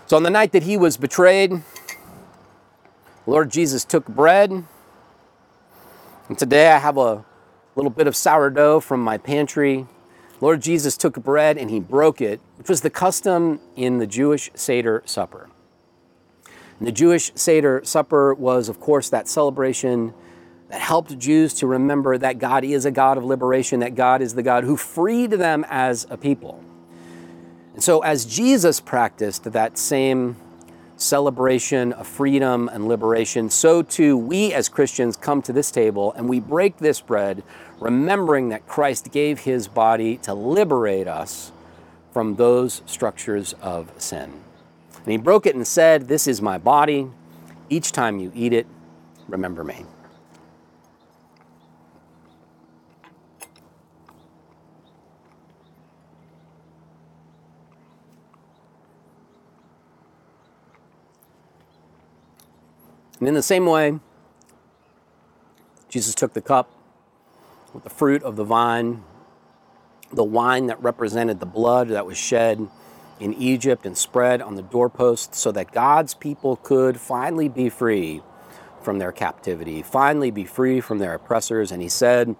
So 0.07 0.17
on 0.17 0.23
the 0.23 0.29
night 0.29 0.51
that 0.51 0.63
he 0.63 0.75
was 0.75 0.97
betrayed, 0.97 1.63
Lord 3.25 3.49
Jesus 3.49 3.85
took 3.85 4.07
bread. 4.07 4.65
And 6.27 6.39
today 6.39 6.71
I 6.71 6.79
have 6.79 6.97
a 6.97 7.23
little 7.75 7.91
bit 7.91 8.07
of 8.07 8.15
sourdough 8.15 8.79
from 8.79 9.03
my 9.03 9.19
pantry. 9.19 9.85
Lord 10.41 10.59
Jesus 10.59 10.97
took 10.97 11.21
bread 11.23 11.55
and 11.55 11.69
he 11.69 11.79
broke 11.79 12.19
it, 12.19 12.41
which 12.57 12.67
was 12.67 12.81
the 12.81 12.89
custom 12.89 13.59
in 13.75 13.99
the 13.99 14.07
Jewish 14.07 14.49
Seder 14.55 15.03
supper. 15.05 15.49
And 16.79 16.87
the 16.87 16.91
Jewish 16.91 17.31
Seder 17.35 17.81
supper 17.83 18.33
was, 18.33 18.69
of 18.69 18.79
course, 18.79 19.09
that 19.09 19.27
celebration 19.27 20.15
that 20.69 20.81
helped 20.81 21.15
Jews 21.19 21.53
to 21.55 21.67
remember 21.67 22.17
that 22.17 22.39
God 22.39 22.63
is 22.63 22.85
a 22.85 22.91
God 22.91 23.19
of 23.19 23.23
liberation, 23.23 23.81
that 23.81 23.93
God 23.93 24.23
is 24.23 24.33
the 24.33 24.43
God 24.43 24.63
who 24.63 24.75
freed 24.75 25.29
them 25.29 25.63
as 25.69 26.07
a 26.09 26.17
people. 26.17 26.63
And 27.75 27.83
so, 27.83 27.99
as 27.99 28.25
Jesus 28.25 28.79
practiced 28.79 29.43
that 29.51 29.77
same 29.77 30.37
celebration 30.97 31.93
of 31.93 32.07
freedom 32.07 32.69
and 32.69 32.87
liberation, 32.87 33.49
so 33.49 33.81
too 33.81 34.17
we 34.17 34.53
as 34.53 34.69
Christians 34.69 35.15
come 35.15 35.41
to 35.43 35.53
this 35.53 35.71
table 35.71 36.13
and 36.13 36.29
we 36.29 36.39
break 36.39 36.77
this 36.77 37.01
bread, 37.01 37.43
remembering 37.79 38.49
that 38.49 38.67
Christ 38.67 39.11
gave 39.11 39.39
his 39.39 39.67
body 39.67 40.17
to 40.17 40.33
liberate 40.33 41.07
us 41.07 41.51
from 42.11 42.35
those 42.35 42.81
structures 42.85 43.53
of 43.61 43.91
sin. 43.97 44.31
And 45.03 45.11
he 45.11 45.17
broke 45.17 45.45
it 45.45 45.55
and 45.55 45.67
said, 45.67 46.07
This 46.07 46.27
is 46.27 46.41
my 46.41 46.57
body. 46.57 47.09
Each 47.69 47.91
time 47.91 48.19
you 48.19 48.31
eat 48.33 48.53
it, 48.53 48.65
remember 49.27 49.63
me. 49.63 49.85
And 63.19 63.27
in 63.27 63.33
the 63.33 63.41
same 63.41 63.65
way, 63.65 63.99
Jesus 65.89 66.15
took 66.15 66.33
the 66.33 66.41
cup 66.41 66.69
with 67.73 67.83
the 67.83 67.89
fruit 67.89 68.23
of 68.23 68.35
the 68.35 68.43
vine, 68.43 69.03
the 70.11 70.23
wine 70.23 70.67
that 70.67 70.81
represented 70.81 71.39
the 71.39 71.45
blood 71.45 71.89
that 71.89 72.05
was 72.05 72.17
shed 72.17 72.67
in 73.19 73.33
Egypt 73.35 73.85
and 73.85 73.97
spread 73.97 74.41
on 74.41 74.55
the 74.55 74.61
doorposts 74.61 75.39
so 75.39 75.51
that 75.51 75.71
God's 75.71 76.13
people 76.13 76.57
could 76.57 76.99
finally 76.99 77.47
be 77.47 77.69
free 77.69 78.21
from 78.81 78.99
their 78.99 79.11
captivity, 79.11 79.81
finally 79.81 80.31
be 80.31 80.43
free 80.43 80.81
from 80.81 80.99
their 80.99 81.13
oppressors. 81.13 81.71
And 81.71 81.81
he 81.81 81.89
said, 81.89 82.35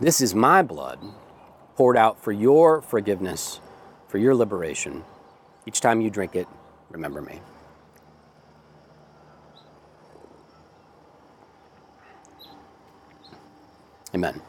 This 0.00 0.20
is 0.20 0.34
my 0.34 0.62
blood 0.62 0.98
poured 1.76 1.96
out 1.96 2.22
for 2.22 2.32
your 2.32 2.80
forgiveness, 2.80 3.60
for 4.08 4.18
your 4.18 4.34
liberation. 4.34 5.04
Each 5.66 5.80
time 5.80 6.00
you 6.00 6.10
drink 6.10 6.34
it, 6.36 6.48
remember 6.90 7.20
me. 7.20 7.40
Amen. 14.14 14.40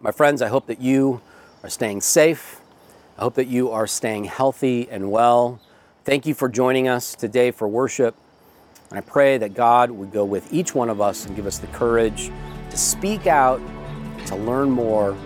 My 0.00 0.12
friends, 0.12 0.42
I 0.42 0.48
hope 0.48 0.66
that 0.68 0.80
you 0.80 1.20
are 1.64 1.68
staying 1.68 2.02
safe. 2.02 2.60
I 3.18 3.22
hope 3.22 3.34
that 3.34 3.48
you 3.48 3.70
are 3.70 3.86
staying 3.86 4.24
healthy 4.24 4.88
and 4.88 5.10
well. 5.10 5.60
Thank 6.04 6.26
you 6.26 6.34
for 6.34 6.48
joining 6.48 6.86
us 6.88 7.14
today 7.14 7.50
for 7.50 7.66
worship. 7.66 8.14
And 8.90 8.98
I 8.98 9.00
pray 9.00 9.38
that 9.38 9.54
God 9.54 9.90
would 9.90 10.12
go 10.12 10.24
with 10.24 10.52
each 10.52 10.74
one 10.74 10.88
of 10.88 11.00
us 11.00 11.26
and 11.26 11.34
give 11.34 11.46
us 11.46 11.58
the 11.58 11.66
courage 11.68 12.30
to 12.70 12.76
speak 12.76 13.26
out, 13.26 13.60
to 14.26 14.36
learn 14.36 14.70
more, 14.70 15.16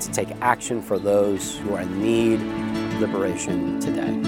to 0.00 0.12
take 0.12 0.30
action 0.40 0.80
for 0.80 0.98
those 0.98 1.58
who 1.58 1.74
are 1.74 1.82
in 1.82 2.02
need 2.02 2.40
of 2.40 3.00
liberation 3.00 3.80
today. 3.80 4.27